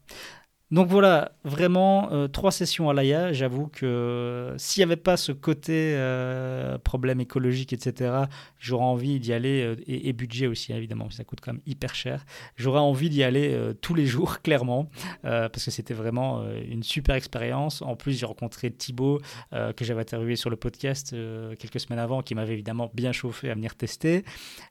Donc 0.71 0.89
voilà, 0.89 1.33
vraiment 1.45 2.13
euh, 2.13 2.29
trois 2.29 2.53
sessions 2.53 2.91
à 2.91 2.95
l'AIA. 2.95 3.33
J'avoue 3.33 3.69
que 3.69 3.87
euh, 3.87 4.59
s'il 4.59 4.83
n'y 4.83 4.85
avait 4.85 5.01
pas 5.01 5.17
ce 5.17 5.33
côté 5.33 5.95
euh, 5.95 6.77
problème 6.77 7.21
écologique, 7.21 7.73
etc., 7.73 8.25
j'aurais 8.59 8.85
envie 8.85 9.19
d'y 9.19 9.33
aller, 9.33 9.77
et, 9.87 10.13
budget 10.13 10.47
aussi, 10.47 10.73
évidemment, 10.75 11.09
ça 11.09 11.25
coûte 11.25 11.41
quand 11.41 11.55
même 11.55 11.63
hyper 11.65 11.95
cher. 11.95 12.27
J'aurais 12.57 12.81
envie 12.81 13.09
d'y 13.09 13.23
aller 13.23 13.59
tous 13.81 13.95
les 13.95 14.05
jours, 14.05 14.43
clairement, 14.43 14.91
parce 15.23 15.65
que 15.65 15.71
c'était 15.71 15.95
vraiment 15.95 16.45
une 16.69 16.83
super 16.83 17.15
expérience. 17.15 17.81
En 17.83 17.97
plus, 17.97 18.19
j'ai 18.19 18.27
rencontré 18.27 18.71
Thibaut, 18.71 19.21
que 19.53 19.85
j'avais 19.85 20.01
interviewé 20.01 20.37
sur 20.37 20.51
le 20.51 20.57
podcast 20.57 21.15
quelques 21.59 21.81
semaines 21.81 21.99
avant, 21.99 22.23
qui 22.23 22.35
m'avait 22.35 22.55
évidemment 22.55 22.91
bien 22.93 23.13
chauffé 23.13 23.51
à 23.51 23.55
venir 23.55 23.75
tester. 23.77 24.25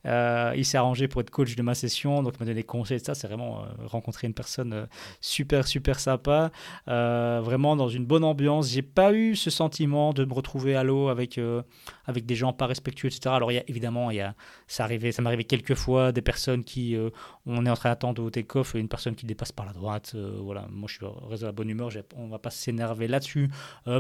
il 0.06 0.66
s'est 0.66 0.78
arrangé 0.78 1.08
pour 1.08 1.22
être 1.22 1.30
coach 1.30 1.56
de 1.56 1.62
ma 1.62 1.76
session, 1.76 2.22
donc 2.24 2.34
il 2.36 2.40
m'a 2.40 2.46
donné 2.46 2.56
des 2.56 2.64
conseils, 2.64 3.00
ça. 3.00 3.16
C'est 3.16 3.28
vraiment 3.28 3.64
rencontrer 3.86 4.28
une 4.28 4.34
personne 4.34 4.88
super, 5.22 5.68
super 5.68 5.87
sympa, 5.96 6.52
euh, 6.88 7.42
vraiment 7.44 7.76
dans 7.76 7.88
une 7.88 8.06
bonne 8.06 8.24
ambiance. 8.24 8.70
J'ai 8.70 8.82
pas 8.82 9.14
eu 9.14 9.36
ce 9.36 9.50
sentiment 9.50 10.14
de 10.14 10.26
me 10.26 10.34
retrouver 10.34 10.76
à 10.76 10.84
l'eau 10.84 11.10
avec, 11.10 11.38
euh, 11.38 11.62
avec 12.06 12.26
des 12.26 12.36
gens 12.36 12.54
pas 12.54 12.66
respectueux, 12.66 13.08
etc. 13.08 13.30
Alors, 13.34 13.52
y 13.52 13.58
a, 13.58 13.64
évidemment, 13.68 14.12
il 14.12 14.18
y 14.18 14.22
a, 14.22 14.36
ça, 14.68 14.84
arrivait, 14.84 15.12
ça 15.12 15.22
m'est 15.22 15.28
arrivé 15.28 15.44
quelques 15.44 15.76
fois, 15.76 16.12
des 16.12 16.22
personnes 16.22 16.64
qui, 16.64 16.96
euh, 16.96 17.10
on 17.48 17.66
est 17.66 17.70
en 17.70 17.76
train 17.76 17.90
d'attendre 17.90 18.24
au 18.24 18.30
take-off, 18.30 18.74
une 18.76 18.88
personne 18.88 19.16
qui 19.16 19.26
dépasse 19.26 19.52
par 19.52 19.66
la 19.66 19.74
droite. 19.74 20.16
voilà, 20.16 20.68
moi, 20.70 20.88
je 20.88 20.96
suis 20.96 21.06
reste 21.30 21.42
de 21.42 21.48
la 21.48 21.52
bonne 21.52 21.70
humeur, 21.70 21.90
on 22.16 22.28
va 22.28 22.40
pas 22.40 22.50
s'énerver 22.50 23.08
là-dessus. 23.08 23.50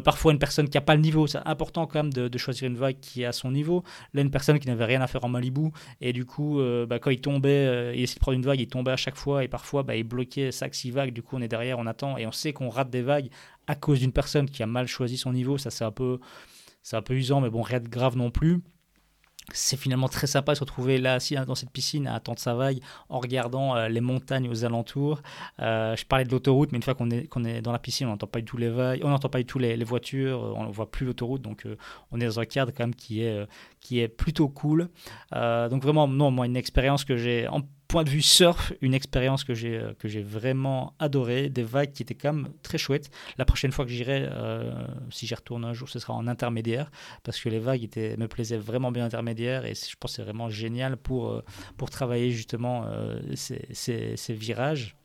parfois, 0.03 0.33
une 0.33 0.39
personne 0.39 0.69
qui 0.69 0.77
a 0.77 0.81
pas 0.81 0.95
le 0.95 1.01
niveau, 1.01 1.27
c'est 1.27 1.39
important 1.45 1.88
quand 1.88 2.03
même 2.03 2.13
de, 2.13 2.38
choisir 2.38 2.67
une 2.67 2.77
vague 2.77 2.99
qui 2.99 3.23
est 3.23 3.25
à 3.25 3.31
son 3.31 3.51
niveau. 3.51 3.83
Là, 4.13 4.21
une 4.21 4.31
personne 4.31 4.60
qui 4.60 4.67
n'avait 4.67 4.86
rien 4.86 5.01
à 5.01 5.07
faire 5.07 5.23
en 5.23 5.29
Malibu, 5.29 5.71
et 6.01 6.13
du 6.13 6.25
coup, 6.25 6.60
bah, 6.88 6.99
quand 6.99 7.10
il 7.10 7.21
tombait, 7.21 7.95
il 7.95 8.01
essayait 8.03 8.15
de 8.15 8.19
prendre 8.19 8.36
une 8.36 8.45
vague, 8.45 8.60
il 8.60 8.67
tombait 8.67 8.91
à 8.91 8.97
chaque 8.97 9.17
fois, 9.17 9.43
et 9.43 9.47
parfois, 9.47 9.83
bah, 9.83 9.95
il 9.95 10.03
bloquait 10.03 10.49
5-6 10.49 10.91
vagues, 10.91 11.13
du 11.13 11.21
coup, 11.23 11.38
on 11.38 11.41
est 11.41 11.47
derrière 11.47 11.77
on 11.77 11.86
attend 11.86 12.17
et 12.17 12.25
on 12.27 12.31
sait 12.31 12.53
qu'on 12.53 12.69
rate 12.69 12.89
des 12.89 13.01
vagues 13.01 13.29
à 13.67 13.75
cause 13.75 13.99
d'une 13.99 14.12
personne 14.12 14.49
qui 14.49 14.63
a 14.63 14.65
mal 14.65 14.88
choisi 14.88 15.17
son 15.17 15.33
niveau. 15.33 15.57
Ça, 15.57 15.69
c'est 15.69 15.83
un 15.83 15.93
c'est 16.81 16.95
un 16.95 17.01
peu 17.01 17.15
usant, 17.15 17.41
mais 17.41 17.49
bon, 17.49 17.62
rien 17.62 17.79
de 17.79 17.89
grave 17.89 18.15
non 18.15 18.31
plus. 18.31 18.62
C'est 19.53 19.77
finalement 19.77 20.10
très 20.10 20.27
sympa 20.27 20.51
de 20.51 20.57
se 20.57 20.62
retrouver 20.62 20.97
là, 20.97 21.13
assis 21.13 21.36
dans 21.36 21.55
cette 21.55 21.69
piscine, 21.69 22.05
à 22.07 22.15
attendre 22.15 22.39
sa 22.39 22.53
vague, 22.53 22.79
en 23.07 23.19
regardant 23.19 23.75
euh, 23.75 23.88
les 23.88 24.01
montagnes 24.01 24.49
aux 24.49 24.65
alentours. 24.65 25.21
Euh, 25.62 25.95
je 25.95 26.05
parlais 26.05 26.25
de 26.25 26.31
l'autoroute, 26.31 26.73
mais 26.73 26.77
une 26.77 26.83
fois 26.83 26.95
qu'on 26.95 27.10
est, 27.12 27.29
est 27.45 27.62
dans 27.62 27.71
la 27.71 27.79
piscine, 27.79 28.07
on 28.07 28.12
n'entend 28.12 28.27
pas 28.27 28.39
du 28.39 28.45
tout 28.45 28.57
les 28.57 28.69
vagues, 28.69 29.01
on 29.03 29.10
n'entend 29.10 29.29
pas 29.29 29.38
du 29.38 29.45
tout 29.45 29.57
les, 29.57 29.81
voitures, 29.86 30.53
on 30.57 30.65
ne 30.65 30.71
voit 30.71 30.91
plus 30.91 31.05
l'autoroute, 31.05 31.41
donc 31.41 31.65
euh, 31.65 31.77
on 32.12 32.19
est 32.19 32.25
dans 32.25 32.39
un 32.41 32.45
cadre 32.45 32.73
quand 32.75 32.83
même 32.83 32.95
qui 32.95 33.21
est, 33.21 33.47
qui 33.79 34.01
est 34.01 34.10
plutôt 34.10 34.49
cool. 34.49 34.89
donc 35.31 35.81
vraiment, 35.81 36.07
non, 36.07 36.29
moi, 36.29 36.45
une 36.45 36.57
expérience 36.57 37.05
que 37.05 37.15
j'ai 37.15 37.47
point 37.88 38.04
de 38.04 38.10
vue 38.10 38.21
surf, 38.21 38.73
une 38.82 38.93
expérience 38.93 39.43
que 39.43 39.54
j'ai 39.54 39.78
euh, 39.78 40.23
vraiment 40.23 40.93
adoré, 41.00 41.50
des 41.50 41.63
vagues 41.63 41.91
qui 41.91 42.04
étaient 42.04 42.15
quand 42.15 42.34
même 42.34 42.50
très 42.62 42.78
chouettes. 42.78 43.10
La 43.38 43.45
prochaine 43.45 43.71
fois 43.71 43.86
que 43.86 43.91
j'irai, 43.91 44.28
euh, 44.30 44.86
si 45.10 45.26
j'y 45.26 45.36
retourne 45.36 45.63
un 45.65 45.73
jour, 45.73 45.89
ce 45.89 46.00
sera 46.00 46.13
en 46.13 46.28
intermédiaire 46.28 46.91
parce 47.23 47.39
que 47.39 47.50
les 47.50 47.60
vagues 47.60 47.88
me 47.95 48.28
plaisaient 48.28 48.58
vraiment 48.58 48.91
bien 48.91 49.06
intermédiaire 49.06 49.65
et 49.65 49.73
je 49.73 49.95
pense 50.00 50.13
c'est 50.13 50.23
vraiment 50.23 50.50
génial 50.50 50.97
pour 50.97 51.30
euh, 51.30 51.41
travailler 51.89 52.32
justement 52.32 52.86
ces, 53.36 53.65
ces, 53.71 54.34
virages. 54.34 54.95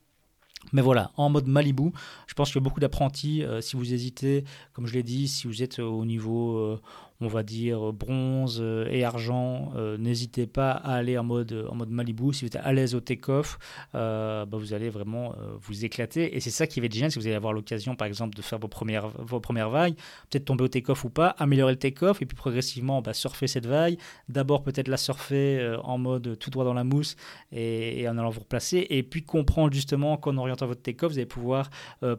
Mais 0.72 0.82
voilà, 0.82 1.12
en 1.16 1.30
mode 1.30 1.46
Malibu, 1.46 1.92
je 2.26 2.34
pense 2.34 2.52
que 2.52 2.58
beaucoup 2.58 2.80
d'apprentis, 2.80 3.44
si 3.60 3.76
vous 3.76 3.94
hésitez, 3.94 4.44
comme 4.72 4.86
je 4.86 4.94
l'ai 4.94 5.02
dit, 5.02 5.28
si 5.28 5.46
vous 5.46 5.62
êtes 5.62 5.78
au 5.78 6.04
niveau, 6.04 6.80
on 7.22 7.28
va 7.28 7.42
dire 7.42 7.92
bronze 7.92 8.58
euh, 8.60 8.88
et 8.90 9.04
argent, 9.04 9.72
euh, 9.76 9.96
n'hésitez 9.96 10.46
pas 10.46 10.72
à 10.72 10.94
aller 10.94 11.16
en 11.16 11.24
mode, 11.24 11.66
en 11.70 11.74
mode 11.74 11.90
Malibu. 11.90 12.32
Si 12.32 12.44
vous 12.44 12.48
êtes 12.48 12.62
à 12.62 12.72
l'aise 12.72 12.94
au 12.94 13.00
take-off, 13.00 13.58
euh, 13.94 14.44
bah, 14.44 14.58
vous 14.58 14.74
allez 14.74 14.90
vraiment 14.90 15.34
vous 15.60 15.84
éclater. 15.84 16.36
Et 16.36 16.40
c'est 16.40 16.50
ça 16.50 16.66
qui 16.66 16.80
va 16.80 16.86
être 16.86 16.94
génial 16.94 17.12
si 17.12 17.18
vous 17.18 17.26
allez 17.26 17.36
avoir 17.36 17.52
l'occasion, 17.52 17.94
par 17.94 18.08
exemple, 18.08 18.34
de 18.34 18.42
faire 18.42 18.58
vos 18.58 18.68
premières, 18.68 19.08
vos 19.08 19.40
premières 19.40 19.70
vagues, 19.70 19.94
peut-être 20.30 20.44
tomber 20.44 20.64
au 20.64 20.68
take-off 20.68 21.04
ou 21.04 21.10
pas, 21.10 21.28
améliorer 21.38 21.72
le 21.72 21.78
take-off 21.78 22.20
et 22.22 22.26
puis 22.26 22.36
progressivement 22.36 23.02
bah, 23.02 23.12
surfer 23.12 23.46
cette 23.46 23.66
vague. 23.66 23.98
D'abord, 24.28 24.62
peut-être 24.62 24.88
la 24.88 24.96
surfer 24.96 25.76
en 25.82 25.98
mode 25.98 26.38
tout 26.38 26.50
droit 26.50 26.64
dans 26.64 26.74
la 26.74 26.84
mousse 26.84 27.16
et, 27.52 28.08
en 28.08 28.18
allant 28.18 28.30
vous 28.30 28.40
replacer. 28.40 28.86
Et 28.90 29.02
puis 29.02 29.22
comprendre 29.22 29.72
justement 29.72 30.16
qu'en 30.16 30.36
orientant 30.36 30.66
votre 30.66 30.82
take-off, 30.82 31.12
vous 31.12 31.18
allez 31.18 31.26
pouvoir 31.26 31.70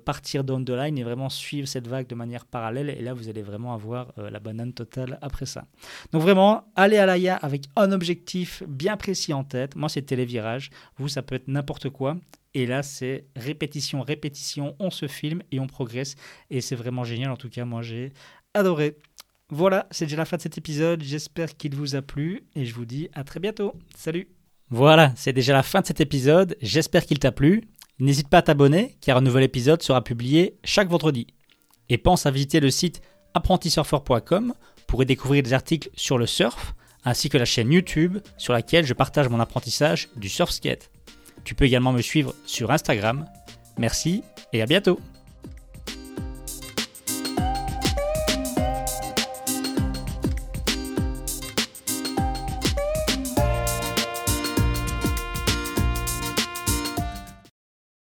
partir 0.05 0.43
down 0.43 0.63
the 0.63 0.69
line 0.69 0.97
et 0.97 1.03
vraiment 1.03 1.29
suivre 1.29 1.67
cette 1.67 1.87
vague 1.87 2.07
de 2.07 2.15
manière 2.15 2.45
parallèle. 2.45 2.89
Et 2.89 3.01
là, 3.01 3.13
vous 3.13 3.29
allez 3.29 3.41
vraiment 3.41 3.73
avoir 3.73 4.13
la 4.17 4.39
banane 4.39 4.73
totale 4.73 4.92
après 5.21 5.45
ça. 5.45 5.65
Donc 6.12 6.21
vraiment, 6.21 6.65
allez 6.75 6.97
à 6.97 7.06
l'AIA 7.06 7.36
avec 7.36 7.65
un 7.75 7.91
objectif 7.91 8.63
bien 8.67 8.97
précis 8.97 9.34
en 9.34 9.43
tête. 9.43 9.75
Moi, 9.75 9.89
c'est 9.89 10.01
télévirage. 10.01 10.69
Vous, 10.97 11.08
ça 11.08 11.21
peut 11.21 11.36
être 11.36 11.47
n'importe 11.47 11.89
quoi. 11.89 12.17
Et 12.53 12.65
là, 12.65 12.84
c'est 12.84 13.25
répétition, 13.36 14.01
répétition, 14.01 14.75
on 14.79 14.91
se 14.91 15.08
filme 15.08 15.41
et 15.51 15.60
on 15.60 15.67
progresse. 15.67 16.15
Et 16.49 16.62
c'est 16.62 16.75
vraiment 16.75 17.03
génial. 17.03 17.32
En 17.32 17.38
tout 17.38 17.49
cas, 17.49 17.65
moi, 17.65 17.82
j'ai 17.82 18.13
adoré. 18.53 18.97
Voilà, 19.49 19.88
c'est 19.91 20.06
déjà 20.06 20.17
la 20.17 20.25
fin 20.25 20.38
de 20.38 20.41
cet 20.41 20.58
épisode. 20.58 21.01
J'espère 21.03 21.58
qu'il 21.58 21.75
vous 21.75 21.95
a 21.95 22.01
plu 22.01 22.45
et 22.56 22.65
je 22.65 22.73
vous 22.73 22.86
dis 22.86 23.10
à 23.13 23.23
très 23.23 23.39
bientôt. 23.39 23.73
Salut 23.95 24.27
Voilà, 24.69 25.13
c'est 25.15 25.34
déjà 25.34 25.53
la 25.53 25.63
fin 25.63 25.82
de 25.82 25.86
cet 25.86 26.01
épisode. 26.01 26.56
J'espère 26.62 27.06
qu'il 27.06 27.19
t'a 27.19 27.32
plu. 27.32 27.63
N'hésite 27.99 28.29
pas 28.29 28.39
à 28.39 28.41
t'abonner 28.41 28.97
car 29.01 29.17
un 29.17 29.21
nouvel 29.21 29.43
épisode 29.43 29.82
sera 29.82 30.03
publié 30.03 30.58
chaque 30.63 30.89
vendredi. 30.89 31.27
Et 31.89 31.97
pense 31.97 32.25
à 32.25 32.32
visiter 32.32 32.60
le 32.60 32.71
site 32.71 33.01
apprentisurfer.com 33.34 34.53
pourrez 34.93 35.06
découvrir 35.06 35.41
des 35.41 35.53
articles 35.53 35.89
sur 35.95 36.19
le 36.19 36.27
surf, 36.27 36.75
ainsi 37.03 37.27
que 37.27 37.39
la 37.39 37.45
chaîne 37.45 37.71
YouTube 37.71 38.19
sur 38.38 38.53
laquelle 38.53 38.86
je 38.86 38.93
partage 38.93 39.27
mon 39.27 39.39
apprentissage 39.39 40.10
du 40.17 40.29
surf 40.29 40.51
skate. 40.51 40.91
Tu 41.43 41.56
peux 41.56 41.65
également 41.65 41.91
me 41.91 42.01
suivre 42.03 42.36
sur 42.45 42.69
Instagram. 42.69 43.25
Merci 43.79 44.21
et 44.53 44.62
à 44.62 44.67
bientôt 44.67 44.99